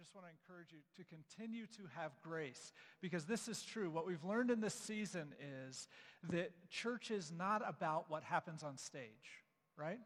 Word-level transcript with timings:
just 0.00 0.14
want 0.14 0.26
to 0.26 0.32
encourage 0.32 0.72
you 0.72 0.78
to 0.96 1.04
continue 1.04 1.66
to 1.66 1.82
have 1.94 2.10
grace 2.22 2.72
because 3.02 3.26
this 3.26 3.48
is 3.48 3.62
true. 3.62 3.90
What 3.90 4.06
we've 4.06 4.24
learned 4.24 4.50
in 4.50 4.58
this 4.62 4.72
season 4.72 5.34
is 5.68 5.88
that 6.30 6.52
church 6.70 7.10
is 7.10 7.30
not 7.30 7.60
about 7.68 8.06
what 8.08 8.22
happens 8.22 8.62
on 8.62 8.78
stage, 8.78 9.42
right? 9.76 9.98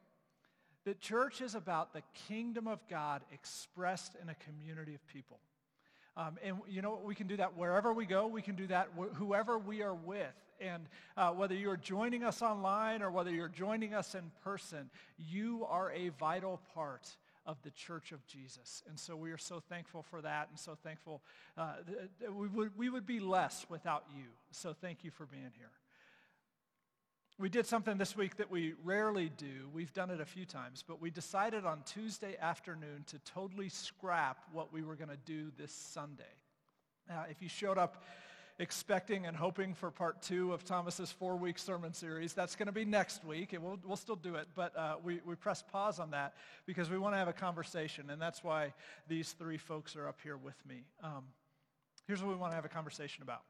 That 0.84 1.00
church 1.00 1.40
is 1.40 1.54
about 1.54 1.92
the 1.92 2.02
kingdom 2.26 2.66
of 2.66 2.80
God 2.88 3.22
expressed 3.32 4.16
in 4.20 4.28
a 4.28 4.34
community 4.34 4.96
of 4.96 5.06
people. 5.06 5.38
Um, 6.16 6.38
and 6.42 6.56
you 6.68 6.82
know, 6.82 7.00
we 7.04 7.14
can 7.14 7.28
do 7.28 7.36
that 7.36 7.56
wherever 7.56 7.92
we 7.92 8.04
go. 8.04 8.26
We 8.26 8.42
can 8.42 8.56
do 8.56 8.66
that 8.66 8.88
wh- 8.98 9.14
whoever 9.14 9.60
we 9.60 9.82
are 9.82 9.94
with. 9.94 10.34
And 10.60 10.86
uh, 11.16 11.30
whether 11.30 11.54
you're 11.54 11.76
joining 11.76 12.24
us 12.24 12.42
online 12.42 13.00
or 13.00 13.12
whether 13.12 13.30
you're 13.30 13.48
joining 13.48 13.94
us 13.94 14.16
in 14.16 14.32
person, 14.42 14.90
you 15.18 15.64
are 15.68 15.92
a 15.92 16.08
vital 16.08 16.60
part 16.74 17.08
of 17.46 17.60
the 17.62 17.70
church 17.70 18.12
of 18.12 18.26
Jesus. 18.26 18.82
And 18.88 18.98
so 18.98 19.16
we 19.16 19.30
are 19.30 19.38
so 19.38 19.60
thankful 19.60 20.02
for 20.02 20.22
that 20.22 20.48
and 20.50 20.58
so 20.58 20.76
thankful 20.82 21.22
uh, 21.56 21.74
we 22.32 22.48
would, 22.48 22.76
we 22.76 22.88
would 22.88 23.06
be 23.06 23.20
less 23.20 23.66
without 23.68 24.04
you. 24.16 24.24
So 24.50 24.72
thank 24.72 25.04
you 25.04 25.10
for 25.10 25.26
being 25.26 25.52
here. 25.56 25.70
We 27.36 27.48
did 27.48 27.66
something 27.66 27.98
this 27.98 28.16
week 28.16 28.36
that 28.36 28.48
we 28.48 28.74
rarely 28.84 29.28
do. 29.28 29.68
We've 29.72 29.92
done 29.92 30.10
it 30.10 30.20
a 30.20 30.24
few 30.24 30.44
times, 30.44 30.84
but 30.86 31.00
we 31.00 31.10
decided 31.10 31.66
on 31.66 31.82
Tuesday 31.84 32.36
afternoon 32.40 33.04
to 33.08 33.18
totally 33.20 33.68
scrap 33.68 34.38
what 34.52 34.72
we 34.72 34.82
were 34.82 34.94
going 34.94 35.08
to 35.08 35.18
do 35.26 35.50
this 35.58 35.72
Sunday. 35.72 36.22
Uh, 37.10 37.24
if 37.28 37.42
you 37.42 37.48
showed 37.48 37.76
up 37.76 38.04
expecting 38.58 39.26
and 39.26 39.36
hoping 39.36 39.74
for 39.74 39.90
part 39.90 40.22
two 40.22 40.52
of 40.52 40.64
Thomas's 40.64 41.10
four-week 41.10 41.58
sermon 41.58 41.92
series, 41.92 42.32
that's 42.32 42.54
going 42.54 42.66
to 42.66 42.72
be 42.72 42.84
next 42.84 43.24
week, 43.24 43.52
and 43.52 43.62
we'll, 43.62 43.78
we'll 43.84 43.96
still 43.96 44.16
do 44.16 44.36
it, 44.36 44.46
but 44.54 44.76
uh, 44.76 44.94
we, 45.02 45.20
we 45.24 45.34
press 45.34 45.62
pause 45.62 45.98
on 45.98 46.10
that 46.12 46.34
because 46.64 46.88
we 46.88 46.98
want 46.98 47.14
to 47.14 47.18
have 47.18 47.28
a 47.28 47.32
conversation, 47.32 48.10
and 48.10 48.22
that's 48.22 48.44
why 48.44 48.72
these 49.08 49.32
three 49.32 49.58
folks 49.58 49.96
are 49.96 50.06
up 50.06 50.18
here 50.22 50.36
with 50.36 50.56
me. 50.68 50.84
Um, 51.02 51.24
here's 52.06 52.22
what 52.22 52.30
we 52.30 52.36
want 52.36 52.52
to 52.52 52.56
have 52.56 52.64
a 52.64 52.68
conversation 52.68 53.22
about. 53.22 53.42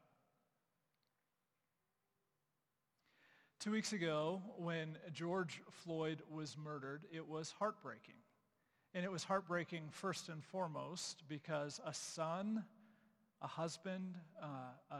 Two 3.59 3.71
weeks 3.71 3.93
ago, 3.93 4.41
when 4.57 4.97
George 5.13 5.61
Floyd 5.71 6.21
was 6.31 6.55
murdered, 6.55 7.03
it 7.11 7.27
was 7.27 7.53
heartbreaking. 7.57 8.15
And 8.93 9.03
it 9.03 9.11
was 9.11 9.23
heartbreaking 9.23 9.89
first 9.91 10.29
and 10.29 10.43
foremost 10.43 11.23
because 11.27 11.81
a 11.85 11.93
son, 11.93 12.63
a 13.41 13.47
husband, 13.47 14.15
uh, 14.41 14.95
a 14.95 14.99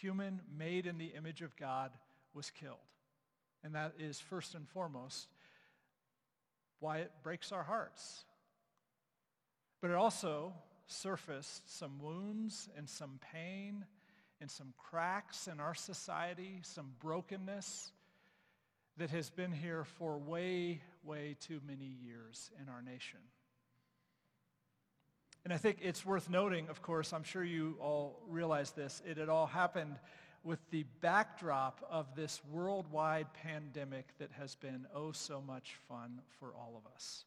human 0.00 0.40
made 0.56 0.86
in 0.86 0.98
the 0.98 1.12
image 1.16 1.42
of 1.42 1.56
God 1.56 1.90
was 2.34 2.50
killed. 2.50 2.76
And 3.64 3.74
that 3.74 3.94
is 3.98 4.18
first 4.18 4.54
and 4.54 4.68
foremost 4.68 5.28
why 6.80 6.98
it 6.98 7.12
breaks 7.22 7.52
our 7.52 7.62
hearts. 7.62 8.24
But 9.80 9.90
it 9.90 9.96
also 9.96 10.52
surfaced 10.86 11.78
some 11.78 12.00
wounds 12.00 12.68
and 12.76 12.88
some 12.88 13.18
pain 13.32 13.84
and 14.40 14.50
some 14.50 14.74
cracks 14.76 15.46
in 15.46 15.60
our 15.60 15.74
society, 15.74 16.60
some 16.62 16.92
brokenness 17.00 17.92
that 18.96 19.10
has 19.10 19.30
been 19.30 19.52
here 19.52 19.84
for 19.84 20.18
way, 20.18 20.82
way 21.04 21.36
too 21.40 21.60
many 21.66 21.96
years 22.04 22.50
in 22.60 22.68
our 22.68 22.82
nation. 22.82 23.20
And 25.44 25.52
I 25.52 25.56
think 25.56 25.78
it's 25.82 26.06
worth 26.06 26.30
noting, 26.30 26.68
of 26.68 26.82
course, 26.82 27.12
I'm 27.12 27.24
sure 27.24 27.42
you 27.42 27.76
all 27.80 28.20
realize 28.28 28.70
this, 28.70 29.02
it 29.04 29.16
had 29.16 29.28
all 29.28 29.46
happened 29.46 29.98
with 30.44 30.58
the 30.70 30.84
backdrop 31.00 31.84
of 31.90 32.14
this 32.14 32.40
worldwide 32.50 33.32
pandemic 33.34 34.06
that 34.18 34.30
has 34.32 34.54
been 34.56 34.86
oh 34.94 35.12
so 35.12 35.40
much 35.40 35.76
fun 35.88 36.20
for 36.38 36.48
all 36.54 36.74
of 36.76 36.92
us. 36.94 37.24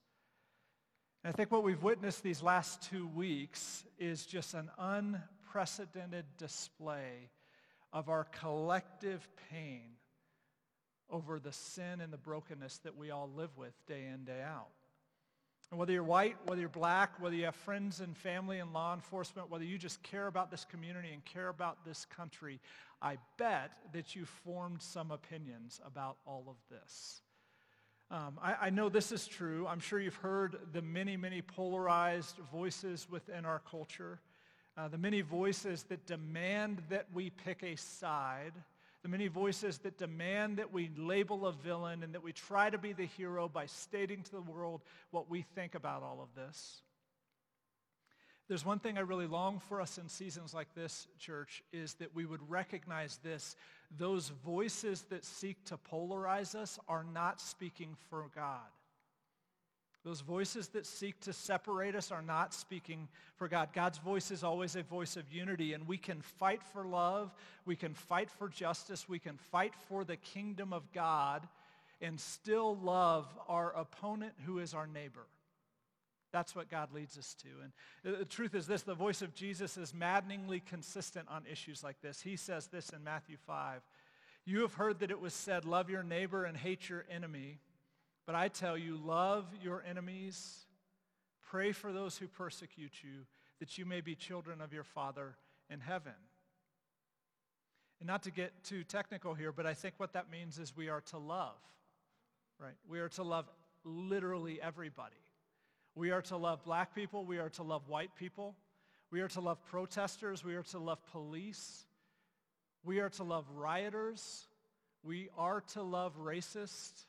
And 1.23 1.33
I 1.33 1.35
think 1.35 1.51
what 1.51 1.63
we've 1.63 1.81
witnessed 1.81 2.23
these 2.23 2.43
last 2.43 2.83
two 2.83 3.07
weeks 3.07 3.83
is 3.97 4.25
just 4.25 4.53
an 4.53 4.69
unprecedented 4.77 6.25
display 6.37 7.29
of 7.91 8.09
our 8.09 8.25
collective 8.25 9.27
pain 9.49 9.95
over 11.09 11.39
the 11.39 11.51
sin 11.51 12.01
and 12.01 12.11
the 12.11 12.17
brokenness 12.17 12.79
that 12.79 12.97
we 12.97 13.11
all 13.11 13.29
live 13.35 13.57
with 13.57 13.73
day 13.87 14.05
in, 14.13 14.23
day 14.25 14.41
out. 14.41 14.67
And 15.71 15.79
whether 15.79 15.91
you're 15.91 16.03
white, 16.03 16.35
whether 16.45 16.61
you're 16.61 16.69
black, 16.69 17.19
whether 17.19 17.35
you 17.35 17.45
have 17.45 17.55
friends 17.55 17.99
and 17.99 18.15
family 18.15 18.59
and 18.59 18.71
law 18.71 18.93
enforcement, 18.93 19.49
whether 19.49 19.63
you 19.63 19.77
just 19.77 20.01
care 20.03 20.27
about 20.27 20.51
this 20.51 20.63
community 20.63 21.09
and 21.11 21.25
care 21.25 21.49
about 21.49 21.83
this 21.83 22.05
country, 22.05 22.59
I 23.01 23.17
bet 23.37 23.71
that 23.93 24.15
you 24.15 24.25
formed 24.25 24.81
some 24.81 25.11
opinions 25.11 25.81
about 25.85 26.17
all 26.25 26.45
of 26.47 26.55
this. 26.69 27.21
Um, 28.11 28.37
I, 28.41 28.55
I, 28.61 28.69
know 28.69 28.87
this 28.87 29.11
is 29.11 29.25
true. 29.25 29.65
I'm 29.67 29.79
sure 29.79 29.99
you've 29.99 30.13
heard 30.15 30.57
the 30.73 30.81
many, 30.83 31.17
many 31.17 31.41
polarized 31.41 32.37
voices 32.51 33.07
within 33.09 33.45
our 33.45 33.59
culture, 33.69 34.19
uh, 34.77 34.87
the 34.87 34.97
many 34.99 35.21
voices 35.21 35.83
that 35.89 36.05
demand 36.05 36.83
that 36.89 37.07
we 37.13 37.31
pick 37.31 37.63
a 37.63 37.75
side, 37.75 38.53
the 39.05 39.09
many 39.09 39.27
voices 39.27 39.77
that 39.77 39.99
demand 39.99 40.57
that 40.57 40.73
we 40.73 40.89
label 40.97 41.45
a 41.45 41.51
villain 41.51 42.01
and 42.01 42.16
that 42.16 42.23
we 42.23 42.33
try 42.33 42.71
to 42.71 42.77
be 42.79 42.91
the 42.91 43.05
hero 43.05 43.47
by 43.47 43.67
stating 43.67 44.23
to 44.23 44.31
the 44.31 44.41
world 44.41 44.81
what 45.11 45.29
we 45.29 45.43
think 45.53 45.75
about 45.75 46.01
all 46.01 46.21
of 46.23 46.33
this. 46.33 46.81
There's 48.47 48.66
one 48.66 48.79
thing 48.79 48.97
I 48.97 49.01
really 49.01 49.27
long 49.27 49.59
for 49.59 49.79
us 49.79 49.99
in 49.99 50.09
seasons 50.09 50.55
like 50.55 50.73
this, 50.73 51.07
church, 51.19 51.61
is 51.71 51.93
that 51.99 52.16
we 52.16 52.25
would 52.25 52.49
recognize 52.49 53.19
this. 53.23 53.55
Those 53.95 54.29
voices 54.43 55.03
that 55.11 55.23
seek 55.23 55.63
to 55.66 55.77
polarize 55.77 56.55
us 56.55 56.79
are 56.87 57.03
not 57.03 57.39
speaking 57.39 57.95
for 58.09 58.25
God. 58.33 58.57
Those 60.05 60.21
voices 60.21 60.67
that 60.69 60.85
seek 60.85 61.19
to 61.21 61.33
separate 61.33 61.95
us 61.95 62.11
are 62.11 62.21
not 62.21 62.53
speaking 62.53 63.07
for 63.38 63.47
God. 63.47 63.69
God's 63.73 63.97
voice 63.97 64.29
is 64.29 64.43
always 64.43 64.75
a 64.75 64.83
voice 64.83 65.17
of 65.17 65.33
unity, 65.33 65.73
and 65.73 65.88
we 65.88 65.97
can 65.97 66.21
fight 66.21 66.61
for 66.61 66.85
love, 66.85 67.33
we 67.66 67.75
can 67.75 67.95
fight 67.95 68.29
for 68.29 68.47
justice, 68.47 69.09
we 69.09 69.17
can 69.17 69.38
fight 69.38 69.73
for 69.89 70.03
the 70.03 70.16
kingdom 70.16 70.73
of 70.73 70.91
God, 70.93 71.47
and 72.01 72.19
still 72.19 72.77
love 72.77 73.27
our 73.47 73.71
opponent 73.75 74.33
who 74.45 74.59
is 74.59 74.75
our 74.75 74.85
neighbor. 74.85 75.25
That's 76.31 76.55
what 76.55 76.69
God 76.69 76.93
leads 76.93 77.17
us 77.17 77.35
to. 77.41 77.47
And 77.63 78.17
the 78.19 78.25
truth 78.25 78.53
is 78.53 78.67
this, 78.67 78.83
the 78.83 78.93
voice 78.93 79.23
of 79.23 79.33
Jesus 79.33 79.75
is 79.75 79.91
maddeningly 79.91 80.59
consistent 80.59 81.27
on 81.29 81.45
issues 81.51 81.83
like 81.83 81.99
this. 82.01 82.22
He 82.22 82.35
says 82.35 82.67
this 82.67 82.89
in 82.89 83.03
Matthew 83.03 83.37
5. 83.47 83.81
You 84.45 84.61
have 84.61 84.75
heard 84.75 84.99
that 84.99 85.09
it 85.09 85.19
was 85.19 85.33
said, 85.33 85.66
love 85.66 85.89
your 85.89 86.03
neighbor 86.03 86.43
and 86.43 86.55
hate 86.55 86.89
your 86.89 87.05
enemy. 87.09 87.57
But 88.25 88.35
I 88.35 88.47
tell 88.47 88.77
you, 88.77 88.97
love 88.97 89.45
your 89.61 89.83
enemies. 89.87 90.65
Pray 91.49 91.71
for 91.71 91.93
those 91.93 92.17
who 92.17 92.27
persecute 92.27 93.03
you, 93.03 93.25
that 93.59 93.77
you 93.77 93.85
may 93.85 94.01
be 94.01 94.15
children 94.15 94.61
of 94.61 94.73
your 94.73 94.83
Father 94.83 95.35
in 95.69 95.79
heaven. 95.79 96.13
And 97.99 98.07
not 98.07 98.23
to 98.23 98.31
get 98.31 98.63
too 98.63 98.83
technical 98.83 99.33
here, 99.33 99.51
but 99.51 99.65
I 99.65 99.73
think 99.73 99.95
what 99.97 100.13
that 100.13 100.29
means 100.29 100.59
is 100.59 100.75
we 100.75 100.89
are 100.89 101.01
to 101.11 101.17
love, 101.17 101.55
right? 102.59 102.75
We 102.89 102.99
are 102.99 103.09
to 103.09 103.23
love 103.23 103.49
literally 103.83 104.59
everybody. 104.61 105.16
We 105.93 106.11
are 106.11 106.21
to 106.23 106.37
love 106.37 106.63
black 106.63 106.93
people. 106.93 107.23
We 107.25 107.37
are 107.37 107.49
to 107.51 107.63
love 107.63 107.87
white 107.87 108.16
people. 108.16 108.55
We 109.11 109.21
are 109.21 109.29
to 109.29 109.39
love 109.39 109.63
protesters. 109.66 110.43
We 110.43 110.55
are 110.55 110.63
to 110.63 110.79
love 110.79 110.99
police. 111.11 111.85
We 112.83 112.99
are 112.99 113.09
to 113.11 113.23
love 113.23 113.45
rioters. 113.55 114.47
We 115.03 115.29
are 115.37 115.61
to 115.73 115.83
love 115.83 116.17
racists. 116.19 117.05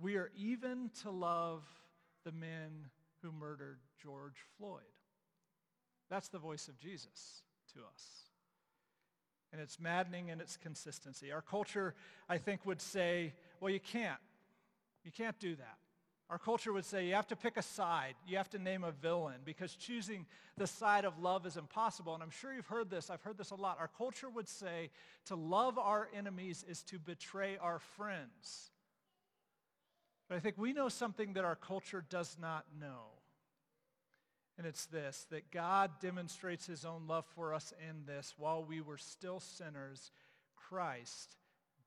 We 0.00 0.16
are 0.16 0.30
even 0.36 0.90
to 1.02 1.10
love 1.10 1.62
the 2.24 2.32
men 2.32 2.86
who 3.22 3.32
murdered 3.32 3.78
George 4.02 4.36
Floyd. 4.56 4.82
That's 6.08 6.28
the 6.28 6.38
voice 6.38 6.68
of 6.68 6.78
Jesus 6.78 7.42
to 7.74 7.80
us. 7.80 8.04
And 9.52 9.60
it's 9.60 9.80
maddening 9.80 10.28
in 10.28 10.40
its 10.40 10.56
consistency. 10.56 11.32
Our 11.32 11.42
culture, 11.42 11.94
I 12.28 12.38
think, 12.38 12.64
would 12.66 12.80
say, 12.80 13.32
well, 13.60 13.70
you 13.70 13.80
can't. 13.80 14.20
You 15.04 15.10
can't 15.10 15.38
do 15.38 15.56
that. 15.56 15.78
Our 16.30 16.38
culture 16.38 16.74
would 16.74 16.84
say 16.84 17.06
you 17.06 17.14
have 17.14 17.28
to 17.28 17.36
pick 17.36 17.56
a 17.56 17.62
side. 17.62 18.14
You 18.26 18.36
have 18.36 18.50
to 18.50 18.58
name 18.58 18.84
a 18.84 18.92
villain 18.92 19.40
because 19.44 19.74
choosing 19.74 20.26
the 20.58 20.66
side 20.66 21.06
of 21.06 21.18
love 21.18 21.46
is 21.46 21.56
impossible. 21.56 22.12
And 22.12 22.22
I'm 22.22 22.30
sure 22.30 22.52
you've 22.52 22.66
heard 22.66 22.90
this. 22.90 23.08
I've 23.08 23.22
heard 23.22 23.38
this 23.38 23.50
a 23.50 23.54
lot. 23.54 23.78
Our 23.80 23.88
culture 23.88 24.28
would 24.28 24.48
say 24.48 24.90
to 25.26 25.34
love 25.34 25.78
our 25.78 26.08
enemies 26.14 26.64
is 26.68 26.82
to 26.84 26.98
betray 26.98 27.56
our 27.56 27.78
friends. 27.78 28.70
But 30.28 30.36
I 30.36 30.40
think 30.40 30.58
we 30.58 30.72
know 30.72 30.88
something 30.88 31.32
that 31.34 31.44
our 31.44 31.56
culture 31.56 32.04
does 32.08 32.36
not 32.40 32.66
know. 32.78 33.06
And 34.58 34.66
it's 34.66 34.86
this, 34.86 35.26
that 35.30 35.52
God 35.52 35.92
demonstrates 36.00 36.66
his 36.66 36.84
own 36.84 37.06
love 37.06 37.24
for 37.34 37.54
us 37.54 37.72
in 37.88 38.04
this. 38.06 38.34
While 38.36 38.64
we 38.64 38.80
were 38.80 38.98
still 38.98 39.40
sinners, 39.40 40.10
Christ 40.56 41.36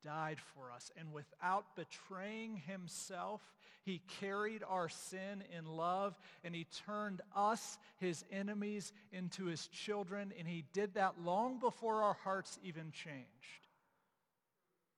died 0.03 0.37
for 0.55 0.71
us. 0.71 0.89
And 0.97 1.13
without 1.13 1.75
betraying 1.75 2.55
himself, 2.55 3.41
he 3.83 4.01
carried 4.19 4.63
our 4.67 4.89
sin 4.89 5.43
in 5.55 5.65
love 5.65 6.17
and 6.43 6.55
he 6.55 6.65
turned 6.85 7.21
us, 7.35 7.77
his 7.97 8.23
enemies, 8.31 8.93
into 9.11 9.45
his 9.45 9.67
children. 9.67 10.33
And 10.39 10.47
he 10.47 10.63
did 10.73 10.93
that 10.93 11.15
long 11.23 11.59
before 11.59 12.03
our 12.03 12.17
hearts 12.23 12.57
even 12.63 12.91
changed. 12.91 13.67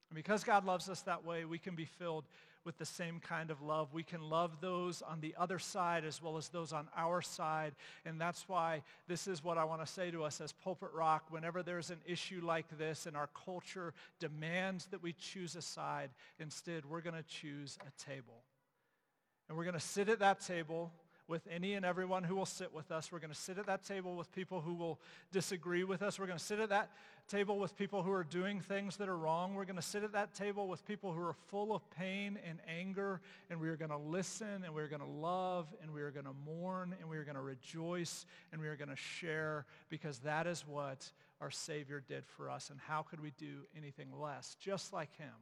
And 0.09 0.15
because 0.15 0.43
God 0.43 0.63
loves 0.63 0.89
us 0.89 1.01
that 1.01 1.25
way, 1.25 1.43
we 1.43 1.57
can 1.57 1.75
be 1.75 1.85
filled 1.85 2.25
with 2.65 2.77
the 2.77 2.85
same 2.85 3.19
kind 3.19 3.51
of 3.51 3.61
love. 3.61 3.93
We 3.93 4.03
can 4.03 4.21
love 4.21 4.61
those 4.61 5.01
on 5.01 5.21
the 5.21 5.35
other 5.37 5.59
side 5.59 6.05
as 6.05 6.21
well 6.21 6.37
as 6.37 6.49
those 6.49 6.73
on 6.73 6.87
our 6.95 7.21
side. 7.21 7.73
And 8.05 8.19
that's 8.19 8.47
why 8.47 8.83
this 9.07 9.27
is 9.27 9.43
what 9.43 9.57
I 9.57 9.63
want 9.63 9.85
to 9.85 9.91
say 9.91 10.11
to 10.11 10.23
us 10.23 10.41
as 10.41 10.51
Pulpit 10.51 10.89
Rock. 10.93 11.25
Whenever 11.29 11.63
there's 11.63 11.89
an 11.89 11.99
issue 12.05 12.41
like 12.43 12.65
this 12.77 13.05
and 13.05 13.17
our 13.17 13.29
culture 13.45 13.93
demands 14.19 14.87
that 14.87 15.03
we 15.03 15.13
choose 15.13 15.55
a 15.55 15.61
side, 15.61 16.09
instead 16.39 16.85
we're 16.85 17.01
going 17.01 17.15
to 17.15 17.23
choose 17.23 17.77
a 17.81 18.09
table. 18.09 18.43
And 19.49 19.57
we're 19.57 19.65
going 19.65 19.73
to 19.73 19.79
sit 19.79 20.09
at 20.09 20.19
that 20.19 20.39
table 20.39 20.91
with 21.27 21.47
any 21.49 21.73
and 21.73 21.85
everyone 21.85 22.23
who 22.23 22.35
will 22.35 22.45
sit 22.45 22.73
with 22.73 22.91
us. 22.91 23.11
We're 23.11 23.19
going 23.19 23.31
to 23.31 23.39
sit 23.39 23.57
at 23.57 23.65
that 23.67 23.85
table 23.85 24.15
with 24.15 24.31
people 24.33 24.61
who 24.61 24.73
will 24.73 24.99
disagree 25.31 25.83
with 25.83 26.01
us. 26.01 26.19
We're 26.19 26.27
going 26.27 26.37
to 26.37 26.43
sit 26.43 26.59
at 26.59 26.69
that 26.69 26.91
table 27.29 27.57
with 27.59 27.77
people 27.77 28.03
who 28.03 28.11
are 28.11 28.25
doing 28.25 28.59
things 28.59 28.97
that 28.97 29.07
are 29.07 29.17
wrong. 29.17 29.55
We're 29.55 29.65
going 29.65 29.77
to 29.77 29.81
sit 29.81 30.03
at 30.03 30.11
that 30.11 30.33
table 30.33 30.67
with 30.67 30.85
people 30.85 31.13
who 31.13 31.21
are 31.21 31.35
full 31.47 31.73
of 31.73 31.89
pain 31.91 32.37
and 32.47 32.59
anger, 32.67 33.21
and 33.49 33.61
we 33.61 33.69
are 33.69 33.77
going 33.77 33.91
to 33.91 33.97
listen, 33.97 34.63
and 34.65 34.73
we 34.73 34.81
are 34.81 34.89
going 34.89 35.01
to 35.01 35.07
love, 35.07 35.73
and 35.81 35.93
we 35.93 36.01
are 36.01 36.11
going 36.11 36.25
to 36.25 36.35
mourn, 36.45 36.93
and 36.99 37.09
we 37.09 37.15
are 37.17 37.23
going 37.23 37.35
to 37.35 37.41
rejoice, 37.41 38.25
and 38.51 38.59
we 38.59 38.67
are 38.67 38.75
going 38.75 38.89
to 38.89 38.95
share, 38.95 39.65
because 39.89 40.19
that 40.19 40.45
is 40.45 40.67
what 40.67 41.09
our 41.39 41.51
Savior 41.51 42.03
did 42.05 42.25
for 42.25 42.49
us. 42.49 42.69
And 42.69 42.79
how 42.79 43.01
could 43.01 43.21
we 43.21 43.31
do 43.37 43.61
anything 43.77 44.09
less? 44.19 44.57
Just 44.59 44.91
like 44.91 45.15
him. 45.17 45.33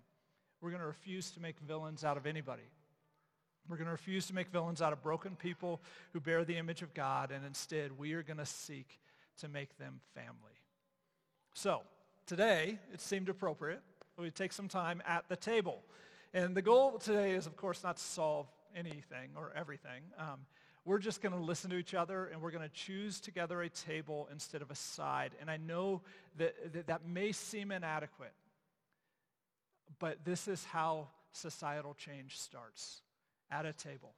We're 0.61 0.69
going 0.69 0.81
to 0.81 0.87
refuse 0.87 1.31
to 1.31 1.39
make 1.39 1.59
villains 1.59 2.03
out 2.03 2.17
of 2.17 2.27
anybody. 2.27 2.69
We're 3.71 3.77
going 3.77 3.85
to 3.85 3.93
refuse 3.93 4.27
to 4.27 4.35
make 4.35 4.49
villains 4.49 4.81
out 4.81 4.91
of 4.91 5.01
broken 5.01 5.37
people 5.37 5.81
who 6.11 6.19
bear 6.19 6.43
the 6.43 6.57
image 6.57 6.81
of 6.81 6.93
God, 6.93 7.31
and 7.31 7.45
instead 7.45 7.97
we 7.97 8.11
are 8.13 8.21
going 8.21 8.35
to 8.35 8.45
seek 8.45 8.99
to 9.39 9.47
make 9.47 9.77
them 9.77 10.01
family. 10.13 10.59
So, 11.53 11.83
today, 12.25 12.79
it 12.93 12.99
seemed 12.99 13.29
appropriate 13.29 13.81
we 14.17 14.29
take 14.29 14.51
some 14.51 14.67
time 14.67 15.01
at 15.07 15.27
the 15.29 15.37
table. 15.37 15.81
And 16.33 16.53
the 16.53 16.61
goal 16.61 16.99
today 16.99 17.31
is, 17.31 17.47
of 17.47 17.55
course, 17.55 17.81
not 17.81 17.95
to 17.95 18.03
solve 18.03 18.47
anything 18.75 19.31
or 19.35 19.53
everything. 19.55 20.03
Um, 20.19 20.45
we're 20.83 20.99
just 20.99 21.21
going 21.21 21.33
to 21.33 21.41
listen 21.41 21.69
to 21.71 21.77
each 21.77 21.93
other 21.93 22.25
and 22.25 22.41
we're 22.41 22.51
going 22.51 22.67
to 22.67 22.75
choose 22.75 23.19
together 23.19 23.61
a 23.61 23.69
table 23.69 24.27
instead 24.31 24.61
of 24.61 24.69
a 24.69 24.75
side. 24.75 25.31
And 25.39 25.49
I 25.49 25.57
know 25.57 26.01
that, 26.37 26.73
that 26.73 26.87
that 26.87 27.05
may 27.07 27.31
seem 27.31 27.71
inadequate, 27.71 28.33
but 29.97 30.25
this 30.25 30.47
is 30.47 30.63
how 30.65 31.07
societal 31.31 31.93
change 31.93 32.37
starts 32.37 33.01
at 33.51 33.65
a 33.65 33.73
table. 33.73 34.13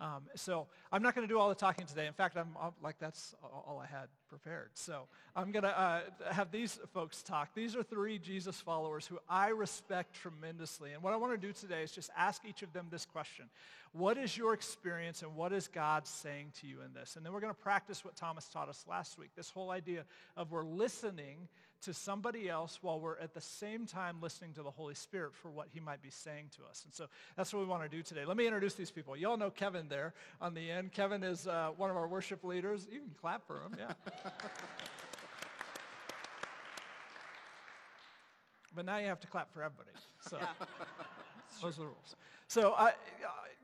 Um, 0.00 0.22
so 0.34 0.66
I'm 0.90 1.02
not 1.02 1.14
going 1.14 1.28
to 1.28 1.32
do 1.32 1.38
all 1.38 1.50
the 1.50 1.54
talking 1.54 1.86
today. 1.86 2.06
In 2.06 2.14
fact, 2.14 2.38
I'm, 2.38 2.56
I'm 2.60 2.72
like 2.82 2.98
that's 2.98 3.34
all 3.42 3.78
I 3.82 3.86
had 3.86 4.08
prepared. 4.30 4.70
So 4.72 5.02
I'm 5.36 5.52
going 5.52 5.64
to 5.64 5.78
uh, 5.78 6.00
have 6.30 6.50
these 6.50 6.80
folks 6.94 7.22
talk. 7.22 7.54
These 7.54 7.76
are 7.76 7.82
three 7.82 8.18
Jesus 8.18 8.56
followers 8.56 9.06
who 9.06 9.18
I 9.28 9.48
respect 9.48 10.14
tremendously. 10.14 10.94
And 10.94 11.02
what 11.02 11.12
I 11.12 11.16
want 11.16 11.38
to 11.38 11.46
do 11.46 11.52
today 11.52 11.82
is 11.82 11.92
just 11.92 12.08
ask 12.16 12.46
each 12.48 12.62
of 12.62 12.72
them 12.72 12.86
this 12.90 13.04
question. 13.04 13.44
What 13.92 14.16
is 14.16 14.38
your 14.38 14.54
experience 14.54 15.20
and 15.20 15.36
what 15.36 15.52
is 15.52 15.68
God 15.68 16.06
saying 16.06 16.52
to 16.60 16.66
you 16.66 16.78
in 16.80 16.94
this? 16.94 17.16
And 17.16 17.26
then 17.26 17.34
we're 17.34 17.40
going 17.40 17.52
to 17.52 17.60
practice 17.60 18.02
what 18.02 18.16
Thomas 18.16 18.48
taught 18.48 18.70
us 18.70 18.86
last 18.88 19.18
week. 19.18 19.30
This 19.36 19.50
whole 19.50 19.70
idea 19.70 20.04
of 20.34 20.50
we're 20.50 20.64
listening 20.64 21.48
to 21.82 21.94
somebody 21.94 22.48
else 22.48 22.78
while 22.82 23.00
we're 23.00 23.18
at 23.18 23.34
the 23.34 23.40
same 23.40 23.86
time 23.86 24.18
listening 24.20 24.52
to 24.54 24.62
the 24.62 24.70
Holy 24.70 24.94
Spirit 24.94 25.34
for 25.34 25.50
what 25.50 25.68
he 25.72 25.80
might 25.80 26.02
be 26.02 26.10
saying 26.10 26.50
to 26.56 26.62
us. 26.68 26.82
And 26.84 26.92
so 26.92 27.06
that's 27.36 27.52
what 27.52 27.60
we 27.60 27.66
want 27.66 27.82
to 27.82 27.88
do 27.88 28.02
today. 28.02 28.24
Let 28.24 28.36
me 28.36 28.46
introduce 28.46 28.74
these 28.74 28.90
people. 28.90 29.16
You 29.16 29.28
all 29.28 29.36
know 29.36 29.50
Kevin 29.50 29.88
there 29.88 30.12
on 30.40 30.54
the 30.54 30.70
end. 30.70 30.92
Kevin 30.92 31.22
is 31.22 31.46
uh, 31.46 31.70
one 31.76 31.90
of 31.90 31.96
our 31.96 32.06
worship 32.08 32.44
leaders. 32.44 32.86
You 32.90 33.00
can 33.00 33.14
clap 33.20 33.46
for 33.46 33.62
him, 33.62 33.76
yeah. 33.78 33.92
but 38.74 38.84
now 38.84 38.98
you 38.98 39.06
have 39.06 39.20
to 39.20 39.26
clap 39.26 39.52
for 39.52 39.62
everybody. 39.62 39.90
So 40.28 40.38
those 41.62 41.76
are 41.76 41.82
the 41.82 41.86
rules. 41.86 42.14
So 42.50 42.72
uh, 42.72 42.90